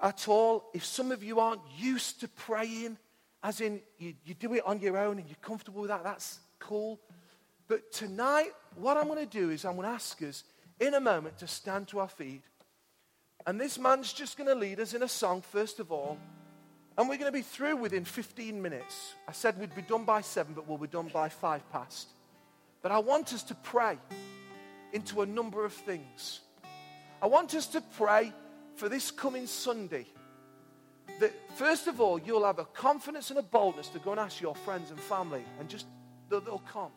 at 0.00 0.28
all. 0.28 0.70
If 0.72 0.82
some 0.82 1.12
of 1.12 1.22
you 1.22 1.40
aren't 1.40 1.60
used 1.76 2.20
to 2.20 2.28
praying, 2.28 2.96
as 3.42 3.60
in 3.60 3.82
you, 3.98 4.14
you 4.24 4.32
do 4.32 4.54
it 4.54 4.64
on 4.64 4.80
your 4.80 4.96
own 4.96 5.18
and 5.18 5.28
you're 5.28 5.36
comfortable 5.42 5.82
with 5.82 5.90
that, 5.90 6.04
that's 6.04 6.40
cool. 6.58 6.98
But 7.66 7.92
tonight, 7.92 8.52
what 8.76 8.96
I'm 8.96 9.08
going 9.08 9.18
to 9.18 9.26
do 9.26 9.50
is 9.50 9.66
I'm 9.66 9.76
going 9.76 9.86
to 9.86 9.94
ask 9.94 10.22
us 10.22 10.42
in 10.80 10.94
a 10.94 11.00
moment 11.00 11.36
to 11.40 11.48
stand 11.48 11.88
to 11.88 11.98
our 11.98 12.08
feet. 12.08 12.44
And 13.46 13.60
this 13.60 13.78
man's 13.78 14.10
just 14.10 14.38
going 14.38 14.48
to 14.48 14.54
lead 14.54 14.80
us 14.80 14.94
in 14.94 15.02
a 15.02 15.08
song, 15.08 15.42
first 15.42 15.80
of 15.80 15.92
all. 15.92 16.16
And 16.98 17.08
we're 17.08 17.16
going 17.16 17.32
to 17.32 17.38
be 17.38 17.42
through 17.42 17.76
within 17.76 18.04
15 18.04 18.60
minutes. 18.60 19.14
I 19.28 19.32
said 19.32 19.58
we'd 19.58 19.74
be 19.74 19.82
done 19.82 20.04
by 20.04 20.20
seven, 20.20 20.52
but 20.52 20.66
we'll 20.66 20.78
be 20.78 20.88
done 20.88 21.08
by 21.14 21.28
five 21.28 21.62
past. 21.70 22.08
But 22.82 22.90
I 22.90 22.98
want 22.98 23.32
us 23.32 23.44
to 23.44 23.54
pray 23.54 23.96
into 24.92 25.22
a 25.22 25.26
number 25.26 25.64
of 25.64 25.72
things. 25.72 26.40
I 27.22 27.28
want 27.28 27.54
us 27.54 27.68
to 27.68 27.80
pray 27.80 28.32
for 28.74 28.88
this 28.88 29.12
coming 29.12 29.46
Sunday 29.46 30.06
that, 31.20 31.32
first 31.54 31.86
of 31.86 32.00
all, 32.00 32.18
you'll 32.18 32.44
have 32.44 32.58
a 32.58 32.64
confidence 32.64 33.30
and 33.30 33.38
a 33.38 33.42
boldness 33.42 33.88
to 33.88 34.00
go 34.00 34.10
and 34.10 34.20
ask 34.20 34.40
your 34.40 34.54
friends 34.56 34.90
and 34.90 34.98
family, 34.98 35.44
and 35.60 35.68
just 35.68 35.86
that 36.30 36.44
they'll 36.44 36.62
come. 36.72 36.90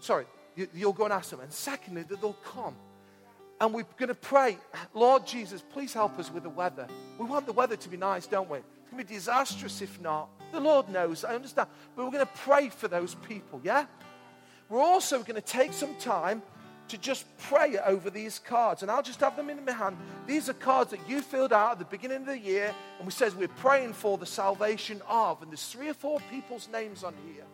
Sorry, 0.00 0.26
you'll 0.74 0.92
go 0.92 1.04
and 1.04 1.12
ask 1.12 1.30
them. 1.30 1.40
And 1.40 1.52
secondly, 1.52 2.02
that 2.02 2.20
they'll 2.20 2.32
come. 2.44 2.74
And 3.62 3.72
we're 3.72 3.86
going 3.96 4.08
to 4.08 4.14
pray, 4.16 4.58
Lord 4.92 5.24
Jesus, 5.24 5.62
please 5.72 5.94
help 5.94 6.18
us 6.18 6.32
with 6.32 6.42
the 6.42 6.50
weather. 6.50 6.88
We 7.16 7.26
want 7.26 7.46
the 7.46 7.52
weather 7.52 7.76
to 7.76 7.88
be 7.88 7.96
nice, 7.96 8.26
don't 8.26 8.50
we? 8.50 8.58
It's 8.58 8.90
going 8.90 9.04
to 9.04 9.08
be 9.08 9.14
disastrous 9.14 9.80
if 9.80 10.00
not. 10.00 10.28
The 10.50 10.58
Lord 10.58 10.88
knows, 10.88 11.24
I 11.24 11.36
understand. 11.36 11.68
But 11.94 12.04
we're 12.04 12.10
going 12.10 12.26
to 12.26 12.32
pray 12.40 12.70
for 12.70 12.88
those 12.88 13.14
people, 13.14 13.60
yeah? 13.62 13.86
We're 14.68 14.80
also 14.80 15.22
going 15.22 15.36
to 15.36 15.40
take 15.40 15.72
some 15.72 15.94
time 16.00 16.42
to 16.88 16.98
just 16.98 17.24
pray 17.38 17.78
over 17.78 18.10
these 18.10 18.40
cards. 18.40 18.82
And 18.82 18.90
I'll 18.90 19.00
just 19.00 19.20
have 19.20 19.36
them 19.36 19.48
in 19.48 19.64
my 19.64 19.70
hand. 19.70 19.96
These 20.26 20.48
are 20.48 20.54
cards 20.54 20.90
that 20.90 21.08
you 21.08 21.20
filled 21.22 21.52
out 21.52 21.70
at 21.70 21.78
the 21.78 21.84
beginning 21.84 22.22
of 22.22 22.26
the 22.26 22.38
year. 22.40 22.74
And 22.98 23.06
we 23.06 23.12
says 23.12 23.32
we're 23.36 23.46
praying 23.46 23.92
for 23.92 24.18
the 24.18 24.26
salvation 24.26 25.00
of. 25.08 25.40
And 25.40 25.52
there's 25.52 25.68
three 25.68 25.88
or 25.88 25.94
four 25.94 26.18
people's 26.32 26.68
names 26.72 27.04
on 27.04 27.14
here. 27.32 27.44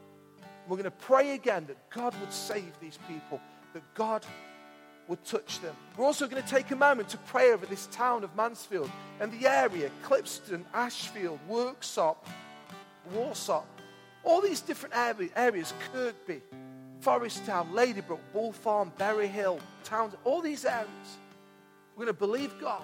We're 0.69 0.79
going 0.79 0.85
to 0.85 0.91
pray 0.91 1.35
again 1.35 1.67
that 1.67 1.91
God 1.91 2.19
would 2.19 2.33
save 2.33 2.73
these 2.81 2.99
people, 3.07 3.43
that 3.75 3.83
God 3.93 4.25
would 5.09 5.25
touch 5.25 5.61
them. 5.61 5.75
We're 5.97 6.05
also 6.05 6.29
going 6.29 6.43
to 6.43 6.49
take 6.49 6.71
a 6.71 6.77
moment 6.77 7.09
to 7.11 7.19
pray 7.19 7.53
over 7.53 7.67
this 7.67 7.87
town 7.91 8.23
of 8.23 8.35
Mansfield 8.37 8.91
and 9.21 9.33
the 9.33 9.49
area 9.49 9.91
Clipstone, 10.05 10.65
Ashfield, 10.75 11.41
Worksop, 11.51 12.17
Warsop, 13.15 13.65
all 14.23 14.41
these 14.41 14.61
different 14.61 14.95
areas, 15.35 15.73
Kirkby, 15.93 16.43
Forest 17.01 17.47
Town, 17.47 17.73
Ladybrook, 17.73 18.21
Bull 18.33 18.53
Farm, 18.53 18.93
Berry 18.99 19.29
Hill, 19.29 19.61
towns, 19.85 20.15
all 20.25 20.43
these 20.43 20.65
areas. 20.65 20.89
We're 21.97 22.05
going 22.05 22.15
to 22.15 22.19
believe 22.19 22.53
God 22.61 22.83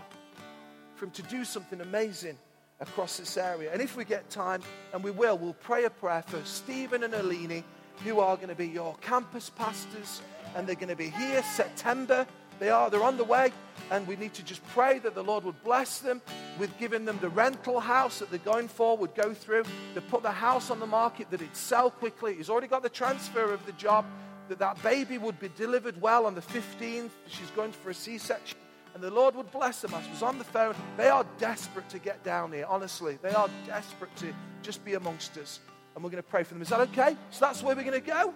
for 0.95 1.05
Him 1.07 1.11
to 1.13 1.23
do 1.23 1.45
something 1.45 1.81
amazing 1.81 2.39
across 2.81 3.19
this 3.19 3.37
area. 3.37 3.71
And 3.73 3.83
if 3.83 3.97
we 3.97 4.05
get 4.05 4.31
time, 4.31 4.63
and 4.93 5.03
we 5.03 5.11
will, 5.11 5.37
we'll 5.37 5.55
pray 5.55 5.85
a 5.85 5.91
prayer 5.91 6.23
for 6.27 6.43
Stephen 6.45 7.05
and 7.05 7.13
Alini, 7.13 7.63
who 8.05 8.21
are 8.21 8.37
going 8.37 8.49
to 8.49 8.55
be 8.55 8.69
your 8.69 8.97
campus 9.01 9.51
pastors 9.51 10.21
and 10.55 10.67
they're 10.67 10.75
going 10.75 10.89
to 10.89 10.97
be 10.97 11.11
here 11.11 11.43
September. 11.43 12.27
They 12.61 12.71
are, 12.71 12.89
they're 12.89 13.03
on 13.03 13.17
the 13.17 13.25
way, 13.25 13.53
and 13.91 14.07
we 14.07 14.17
need 14.17 14.35
to 14.35 14.45
just 14.45 14.65
pray 14.69 14.99
that 15.01 15.15
the 15.15 15.25
Lord 15.25 15.45
would 15.45 15.63
bless 15.65 15.99
them 15.99 16.23
with 16.59 16.77
giving 16.79 17.05
them 17.05 17.19
the 17.21 17.29
rental 17.29 17.81
house 17.81 18.21
that 18.21 18.31
they're 18.31 18.39
going 18.39 18.69
for, 18.69 18.97
would 18.97 19.15
go 19.15 19.35
through. 19.35 19.65
They 19.95 20.01
put 20.01 20.23
the 20.23 20.31
house 20.31 20.71
on 20.71 20.79
the 20.79 20.87
market, 20.87 21.31
that 21.31 21.43
it'd 21.43 21.57
sell 21.57 21.91
quickly. 21.91 22.35
He's 22.35 22.49
already 22.49 22.69
got 22.69 22.83
the 22.83 22.89
transfer 22.89 23.53
of 23.53 23.65
the 23.67 23.73
job, 23.73 24.07
that 24.49 24.59
that 24.61 24.81
baby 24.83 25.19
would 25.19 25.41
be 25.41 25.51
delivered 25.57 26.01
well 26.01 26.27
on 26.27 26.35
the 26.35 26.43
15th. 26.43 27.11
She's 27.27 27.51
going 27.57 27.73
for 27.73 27.91
a 27.91 27.95
C 27.95 28.19
section. 28.19 28.59
And 28.95 29.03
the 29.03 29.11
Lord 29.11 29.35
would 29.35 29.51
bless 29.51 29.81
them. 29.81 29.93
I 29.93 30.09
was 30.09 30.23
on 30.23 30.39
the 30.39 30.45
phone. 30.45 30.75
They 30.97 31.09
are 31.09 31.27
desperate 31.39 31.89
to 31.89 31.99
get 31.99 32.23
down 32.23 32.53
here, 32.53 32.67
honestly. 32.69 33.19
They 33.21 33.33
are 33.33 33.51
desperate 33.67 34.15
to 34.17 34.33
just 34.63 34.85
be 34.85 34.95
amongst 34.95 35.37
us. 35.37 35.59
And 35.95 36.05
we're 36.05 36.11
going 36.11 36.23
to 36.23 36.29
pray 36.29 36.45
for 36.45 36.55
them. 36.55 36.63
Is 36.63 36.69
that 36.69 36.81
okay? 36.81 37.17
So 37.31 37.45
that's 37.45 37.63
where 37.63 37.75
we're 37.75 37.83
going 37.83 38.01
to 38.01 38.07
go. 38.07 38.33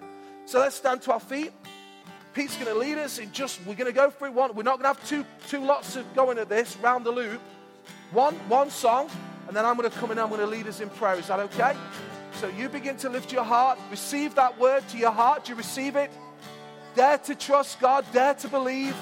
So 0.46 0.58
let's 0.58 0.74
stand 0.74 1.02
to 1.02 1.12
our 1.12 1.20
feet. 1.20 1.52
Pete's 2.38 2.54
going 2.54 2.72
to 2.72 2.78
lead 2.78 2.98
us 2.98 3.18
in 3.18 3.32
just, 3.32 3.58
we're 3.66 3.74
going 3.74 3.90
to 3.90 3.92
go 3.92 4.10
through 4.10 4.30
one. 4.30 4.54
We're 4.54 4.62
not 4.62 4.80
going 4.80 4.94
to 4.94 5.00
have 5.00 5.08
two, 5.08 5.26
two 5.48 5.58
lots 5.58 5.96
of 5.96 6.06
going 6.14 6.38
at 6.38 6.48
this, 6.48 6.76
round 6.76 7.04
the 7.04 7.10
loop. 7.10 7.40
One, 8.12 8.36
one 8.48 8.70
song, 8.70 9.10
and 9.48 9.56
then 9.56 9.64
I'm 9.64 9.76
going 9.76 9.90
to 9.90 9.96
come 9.98 10.12
in 10.12 10.18
and 10.18 10.20
I'm 10.20 10.28
going 10.28 10.42
to 10.42 10.46
lead 10.46 10.68
us 10.68 10.80
in 10.80 10.88
prayer. 10.88 11.16
Is 11.16 11.26
that 11.26 11.40
okay? 11.40 11.74
So 12.34 12.46
you 12.46 12.68
begin 12.68 12.96
to 12.98 13.08
lift 13.08 13.32
your 13.32 13.42
heart, 13.42 13.76
receive 13.90 14.36
that 14.36 14.56
word 14.56 14.88
to 14.90 14.98
your 14.98 15.10
heart. 15.10 15.46
Do 15.46 15.50
you 15.50 15.56
receive 15.56 15.96
it? 15.96 16.12
Dare 16.94 17.18
to 17.18 17.34
trust 17.34 17.80
God, 17.80 18.04
dare 18.12 18.34
to 18.34 18.46
believe. 18.46 18.94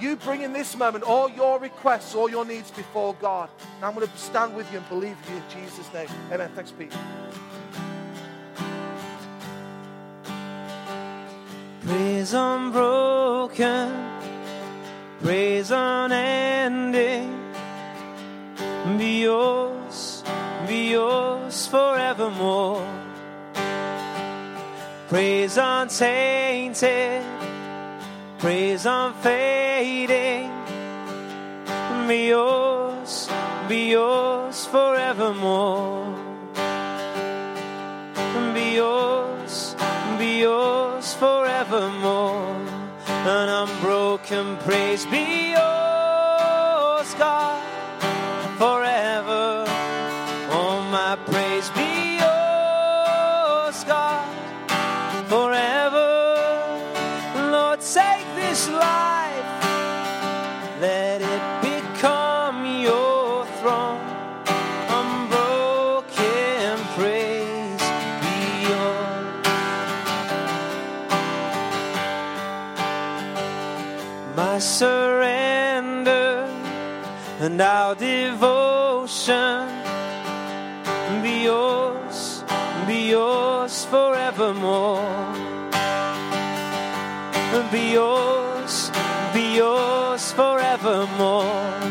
You 0.00 0.16
bring 0.16 0.40
in 0.40 0.54
this 0.54 0.74
moment 0.74 1.04
all 1.04 1.28
your 1.28 1.58
requests, 1.58 2.14
all 2.14 2.30
your 2.30 2.46
needs 2.46 2.70
before 2.70 3.14
God. 3.20 3.50
And 3.76 3.84
I'm 3.84 3.94
going 3.94 4.08
to 4.08 4.16
stand 4.16 4.56
with 4.56 4.72
you 4.72 4.78
and 4.78 4.88
believe 4.88 5.16
you 5.28 5.36
in 5.36 5.42
Jesus' 5.50 5.92
name. 5.92 6.08
Amen. 6.32 6.50
Thanks, 6.54 6.70
Pete. 6.70 6.94
Praise 11.88 12.34
unbroken, 12.34 13.88
praise 15.22 15.70
unending. 15.70 17.32
Be 18.98 19.22
yours, 19.22 20.22
be 20.66 20.90
yours 20.90 21.66
forevermore. 21.66 22.86
Praise 25.08 25.56
untainted, 25.56 27.24
praise 28.38 28.84
unfading. 28.84 30.50
Be 32.06 32.28
yours, 32.28 33.30
be 33.66 33.90
yours 33.92 34.66
forevermore. 34.66 36.17
Praise 44.58 45.04
be 45.06 45.37
and 77.58 77.66
our 77.66 77.94
devotion 77.96 79.66
be 81.22 81.42
yours, 81.42 82.44
be 82.86 83.10
yours 83.10 83.84
forevermore. 83.86 85.02
Be 87.72 87.92
yours, 87.92 88.92
be 89.34 89.56
yours 89.56 90.32
forevermore. 90.32 91.87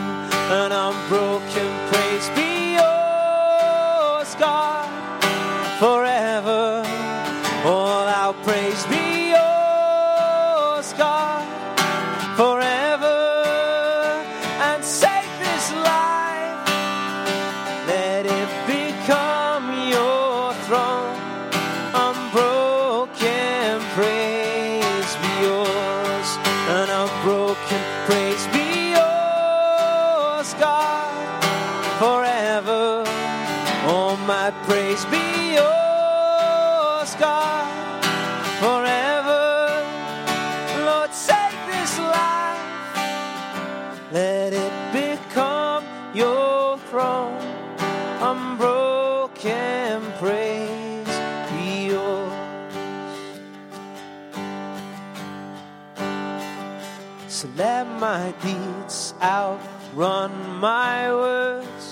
My 58.17 58.33
deeds 58.41 59.13
outrun 59.21 60.31
my 60.59 61.13
words. 61.13 61.85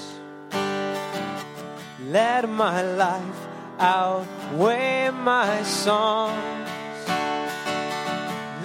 Let 2.18 2.50
my 2.50 2.82
life 3.04 3.42
outweigh 3.78 5.12
my 5.12 5.62
songs. 5.62 6.70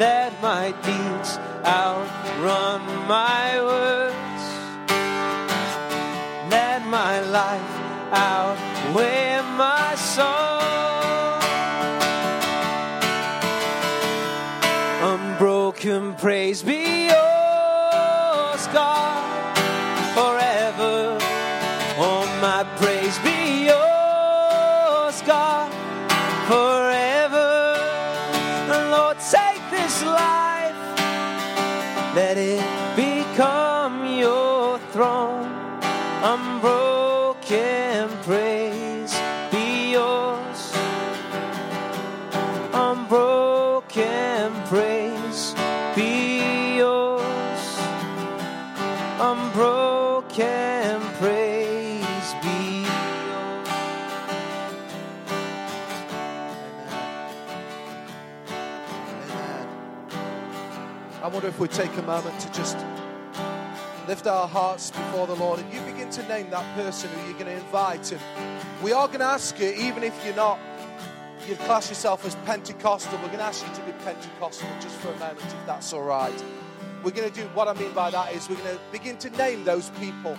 Let 0.04 0.30
my 0.48 0.66
deeds 0.88 1.30
outrun 1.82 2.80
my 3.16 3.46
words. 3.70 4.42
Let 6.54 6.78
my 6.98 7.14
life 7.40 7.72
outweigh 8.32 9.42
my 9.64 9.94
song. 10.16 10.60
Unbroken 15.12 16.14
praise 16.14 16.62
be 16.62 16.79
yours, 18.72 18.99
if 61.50 61.58
we 61.58 61.66
take 61.66 61.94
a 61.96 62.02
moment 62.02 62.38
to 62.38 62.50
just 62.52 62.76
lift 64.06 64.28
our 64.28 64.46
hearts 64.46 64.92
before 64.92 65.26
the 65.26 65.34
Lord 65.34 65.58
and 65.58 65.74
you 65.74 65.80
begin 65.80 66.08
to 66.10 66.22
name 66.28 66.48
that 66.50 66.76
person 66.76 67.10
who 67.10 67.24
you're 67.24 67.38
going 67.38 67.46
to 67.46 67.64
invite. 67.64 68.12
And 68.12 68.20
we 68.80 68.92
are 68.92 69.08
going 69.08 69.18
to 69.18 69.26
ask 69.26 69.58
you, 69.58 69.70
even 69.70 70.04
if 70.04 70.14
you're 70.24 70.36
not, 70.36 70.60
you 71.48 71.56
class 71.56 71.88
yourself 71.88 72.24
as 72.24 72.36
Pentecostal, 72.46 73.18
we're 73.18 73.26
going 73.26 73.38
to 73.38 73.44
ask 73.44 73.66
you 73.66 73.74
to 73.74 73.80
be 73.82 73.90
Pentecostal 74.04 74.68
just 74.80 74.94
for 74.98 75.08
a 75.08 75.18
moment, 75.18 75.42
if 75.44 75.66
that's 75.66 75.92
all 75.92 76.04
right. 76.04 76.44
We're 77.02 77.10
going 77.10 77.28
to 77.28 77.34
do 77.34 77.48
what 77.48 77.66
I 77.66 77.74
mean 77.74 77.92
by 77.94 78.10
that 78.10 78.32
is 78.32 78.48
we're 78.48 78.54
going 78.54 78.76
to 78.76 78.80
begin 78.92 79.16
to 79.18 79.30
name 79.30 79.64
those 79.64 79.90
people. 79.98 80.38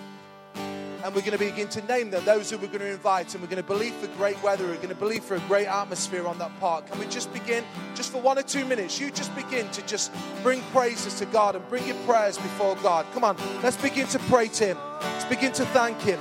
And 1.03 1.15
we're 1.15 1.21
going 1.21 1.31
to 1.31 1.39
begin 1.39 1.67
to 1.69 1.81
name 1.85 2.11
them, 2.11 2.23
those 2.25 2.51
who 2.51 2.57
we're 2.57 2.67
going 2.67 2.79
to 2.79 2.91
invite, 2.91 3.33
and 3.33 3.41
we're 3.41 3.49
going 3.49 3.61
to 3.61 3.67
believe 3.67 3.93
for 3.95 4.07
great 4.17 4.41
weather, 4.43 4.65
we're 4.65 4.75
going 4.75 4.89
to 4.89 4.95
believe 4.95 5.23
for 5.23 5.35
a 5.35 5.39
great 5.41 5.67
atmosphere 5.67 6.27
on 6.27 6.37
that 6.37 6.51
park. 6.59 6.87
Can 6.87 6.99
we 6.99 7.07
just 7.07 7.33
begin, 7.33 7.63
just 7.95 8.11
for 8.11 8.21
one 8.21 8.37
or 8.37 8.43
two 8.43 8.65
minutes, 8.65 8.99
you 8.99 9.09
just 9.09 9.33
begin 9.35 9.69
to 9.71 9.85
just 9.87 10.11
bring 10.43 10.61
praises 10.71 11.17
to 11.19 11.25
God 11.25 11.55
and 11.55 11.67
bring 11.69 11.87
your 11.87 11.97
prayers 12.05 12.37
before 12.37 12.75
God. 12.77 13.05
Come 13.13 13.23
on, 13.23 13.35
let's 13.63 13.77
begin 13.77 14.07
to 14.07 14.19
pray 14.19 14.47
to 14.49 14.67
Him. 14.67 14.77
Let's 15.01 15.25
begin 15.25 15.51
to 15.53 15.65
thank 15.67 15.99
Him. 16.01 16.19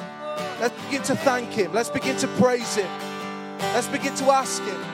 Let's 0.60 0.82
begin 0.84 1.02
to 1.02 1.16
thank 1.16 1.50
Him. 1.50 1.72
Let's 1.72 1.90
begin 1.90 2.16
to 2.16 2.28
praise 2.38 2.76
Him. 2.76 2.88
Let's 3.58 3.88
begin 3.88 4.14
to 4.14 4.24
ask 4.30 4.62
Him. 4.62 4.89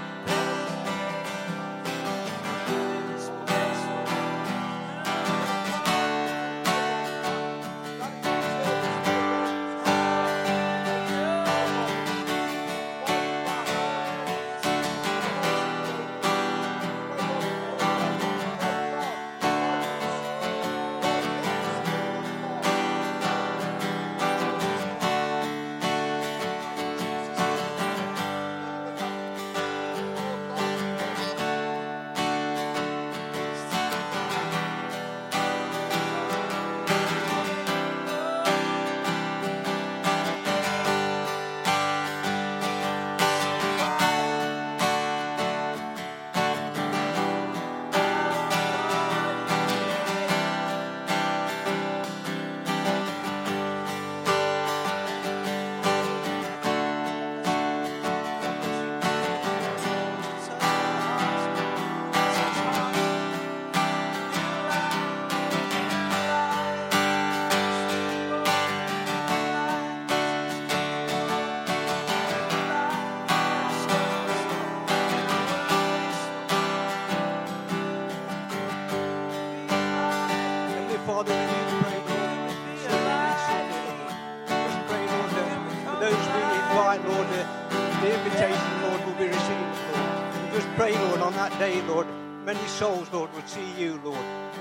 Father, 81.16 81.32
we 81.32 81.40
need 81.40 81.68
for 81.72 81.88
them. 81.88 82.46
Let's 85.98 86.26
pray, 86.28 86.98
Lord, 87.08 87.28
that 87.30 87.48
the 88.02 88.08
invitation, 88.18 88.70
Lord, 88.82 89.00
will 89.06 89.14
be 89.14 89.28
received, 89.28 89.78
Lord. 89.94 90.52
Just 90.52 90.68
pray, 90.76 90.92
Lord, 90.92 91.20
on 91.20 91.32
that 91.32 91.58
day, 91.58 91.80
Lord, 91.88 92.06
many 92.44 92.60
souls, 92.66 93.10
Lord, 93.14 93.32
will 93.32 93.46
see 93.46 93.64
you, 93.78 93.98
Lord. 94.04 94.18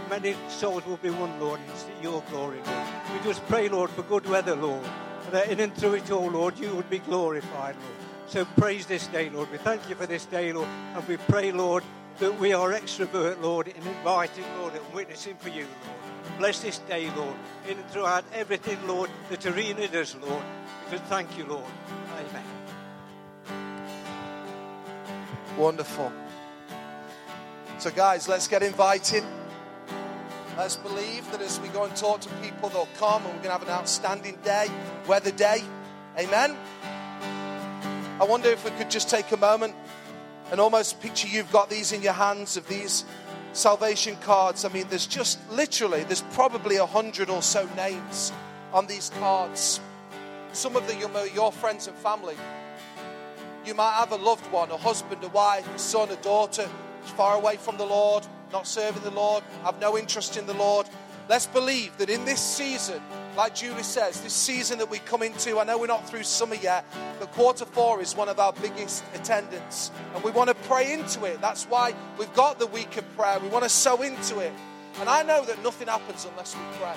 Many 0.10 0.38
souls 0.48 0.86
will 0.86 0.96
be 0.96 1.10
won, 1.10 1.38
Lord, 1.42 1.60
and 1.60 1.78
see 1.78 1.92
your 2.02 2.24
glory, 2.30 2.62
Lord. 2.66 2.88
We 3.12 3.20
just 3.28 3.46
pray, 3.48 3.68
Lord, 3.68 3.90
for 3.90 4.04
good 4.04 4.26
weather, 4.30 4.56
Lord, 4.56 4.86
that 5.32 5.50
in 5.50 5.60
and 5.60 5.76
through 5.76 5.96
it 5.96 6.10
all, 6.10 6.30
Lord, 6.30 6.58
you 6.58 6.74
would 6.74 6.90
be 6.90 7.00
glorified, 7.00 7.76
Lord. 7.76 7.98
So 8.28 8.46
praise 8.56 8.86
this 8.86 9.08
day, 9.08 9.30
Lord. 9.30 9.52
We 9.52 9.58
thank 9.58 9.90
you 9.90 9.96
for 9.96 10.06
this 10.06 10.26
day, 10.26 10.54
Lord. 10.54 10.70
And 10.96 11.06
we 11.06 11.18
pray, 11.18 11.52
Lord, 11.52 11.84
that 12.20 12.40
we 12.40 12.54
are 12.54 12.72
extrovert, 12.72 13.42
Lord, 13.42 13.68
in 13.68 13.76
inviting, 13.86 14.46
Lord, 14.62 14.74
and 14.74 14.94
witnessing 14.94 15.36
for 15.36 15.50
you, 15.50 15.66
Lord. 15.66 16.05
Bless 16.38 16.60
this 16.60 16.80
day, 16.80 17.10
Lord, 17.16 17.36
in 17.68 17.78
and 17.78 17.90
throughout 17.92 18.26
everything, 18.34 18.78
Lord, 18.88 19.10
that 19.30 19.46
arena 19.46 19.88
does, 19.88 20.16
Lord. 20.16 20.44
We 20.92 20.98
thank 20.98 21.38
you, 21.38 21.46
Lord. 21.46 21.66
Amen. 22.18 22.44
Wonderful. 25.58 26.12
So, 27.80 27.92
guys, 27.92 28.28
let's 28.28 28.48
get 28.48 28.64
inviting. 28.64 29.26
Let's 30.58 30.76
believe 30.76 31.30
that 31.32 31.42
as 31.42 31.60
we 31.60 31.68
go 31.70 31.84
and 31.84 31.96
talk 31.96 32.22
to 32.22 32.30
people, 32.42 32.70
they'll 32.70 32.88
come 32.98 33.26
and 33.26 33.36
we're 33.36 33.44
going 33.44 33.46
to 33.46 33.52
have 33.52 33.64
an 33.64 33.70
outstanding 33.70 34.38
day, 34.44 34.68
weather 35.08 35.32
day. 35.32 35.64
Amen. 36.18 36.56
I 38.20 38.24
wonder 38.24 38.50
if 38.50 38.64
we 38.64 38.72
could 38.72 38.90
just 38.90 39.10
take 39.10 39.32
a 39.32 39.38
moment 39.38 39.76
and 40.52 40.62
almost 40.62 41.02
picture 41.02 41.28
you've 41.28 41.52
got 41.52 41.70
these 41.70 41.92
in 41.92 42.02
your 42.02 42.14
hands 42.14 42.56
of 42.56 42.68
these 42.68 43.04
salvation 43.56 44.18
cards. 44.18 44.66
I 44.66 44.70
mean, 44.70 44.86
there's 44.90 45.08
just 45.08 45.40
literally, 45.50 46.04
there's 46.04 46.24
probably 46.34 46.76
a 46.76 46.86
hundred 46.86 47.30
or 47.30 47.42
so 47.42 47.68
names 47.76 48.32
on 48.74 48.86
these 48.86 49.10
cards. 49.20 49.80
Some 50.52 50.76
of 50.76 50.88
them 50.88 51.16
are 51.16 51.28
your 51.28 51.52
friends 51.52 51.88
and 51.88 51.98
family. 51.98 52.36
You 53.66 53.74
might 53.74 53.94
have 53.94 54.12
a 54.12 54.18
loved 54.18 54.46
one, 54.52 54.70
a 54.72 54.78
husband, 54.78 55.24
a 55.24 55.30
wife, 55.30 55.68
a 55.74 55.80
son, 55.80 56.10
a 56.12 56.16
daughter, 56.18 56.70
far 57.18 57.38
away 57.38 57.56
from 57.56 57.78
the 57.78 57.86
Lord, 57.86 58.28
not 58.52 58.68
serving 58.68 59.04
the 59.04 59.12
Lord, 59.12 59.44
have 59.64 59.80
no 59.80 59.98
interest 59.98 60.38
in 60.38 60.46
the 60.46 60.54
Lord. 60.54 60.88
Let's 61.30 61.48
believe 61.48 61.98
that 61.98 62.10
in 62.10 62.26
this 62.26 62.40
season, 62.40 63.02
like 63.36 63.56
Julie 63.56 63.84
says, 63.84 64.22
this 64.22 64.34
season 64.34 64.80
that 64.80 64.90
we 64.90 65.00
come 65.00 65.22
into, 65.22 65.60
I 65.60 65.64
know 65.64 65.78
we're 65.78 65.88
not 65.88 66.08
through 66.08 66.24
summer 66.24 66.56
yet, 66.56 66.86
but 67.20 67.32
quarter 67.32 67.66
four 67.66 68.02
is 68.02 68.16
one 68.16 68.30
of 68.30 68.40
our 68.40 68.54
biggest 68.54 69.04
attendance. 69.14 69.92
And 70.14 70.24
we 70.24 70.32
want 70.32 70.50
to 70.50 70.56
pray 70.68 70.94
into 70.94 71.26
it. 71.26 71.42
That's 71.42 71.66
why 71.66 71.94
we've 72.18 72.34
got 72.34 72.60
the 72.60 72.68
week 72.68 72.98
of 72.98 73.18
prayer. 73.18 73.40
We 73.40 73.50
want 73.50 73.64
to 73.64 73.70
sow 73.70 74.02
into 74.02 74.40
it. 74.40 74.54
And 75.00 75.10
I 75.10 75.24
know 75.24 75.44
that 75.46 75.62
nothing 75.64 75.88
happens 75.88 76.26
unless 76.26 76.56
we 76.56 76.62
pray. 76.80 76.96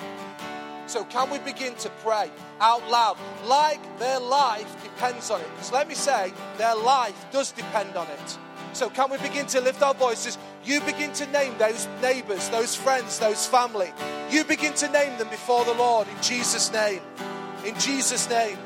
So, 0.87 1.03
can 1.03 1.29
we 1.29 1.37
begin 1.39 1.75
to 1.75 1.89
pray 2.03 2.31
out 2.59 2.89
loud 2.89 3.17
like 3.45 3.79
their 3.99 4.19
life 4.19 4.83
depends 4.83 5.29
on 5.29 5.39
it? 5.39 5.47
Because 5.51 5.71
let 5.71 5.87
me 5.87 5.93
say, 5.93 6.33
their 6.57 6.75
life 6.75 7.27
does 7.31 7.51
depend 7.51 7.95
on 7.95 8.07
it. 8.07 8.37
So, 8.73 8.89
can 8.89 9.09
we 9.09 9.17
begin 9.17 9.45
to 9.47 9.61
lift 9.61 9.81
our 9.81 9.93
voices? 9.93 10.37
You 10.63 10.81
begin 10.81 11.11
to 11.13 11.25
name 11.27 11.57
those 11.57 11.87
neighbors, 12.01 12.49
those 12.49 12.75
friends, 12.75 13.19
those 13.19 13.45
family. 13.47 13.91
You 14.29 14.43
begin 14.43 14.73
to 14.75 14.87
name 14.89 15.17
them 15.17 15.29
before 15.29 15.65
the 15.65 15.73
Lord 15.73 16.07
in 16.07 16.21
Jesus' 16.21 16.71
name. 16.71 17.01
In 17.65 17.77
Jesus' 17.79 18.29
name. 18.29 18.57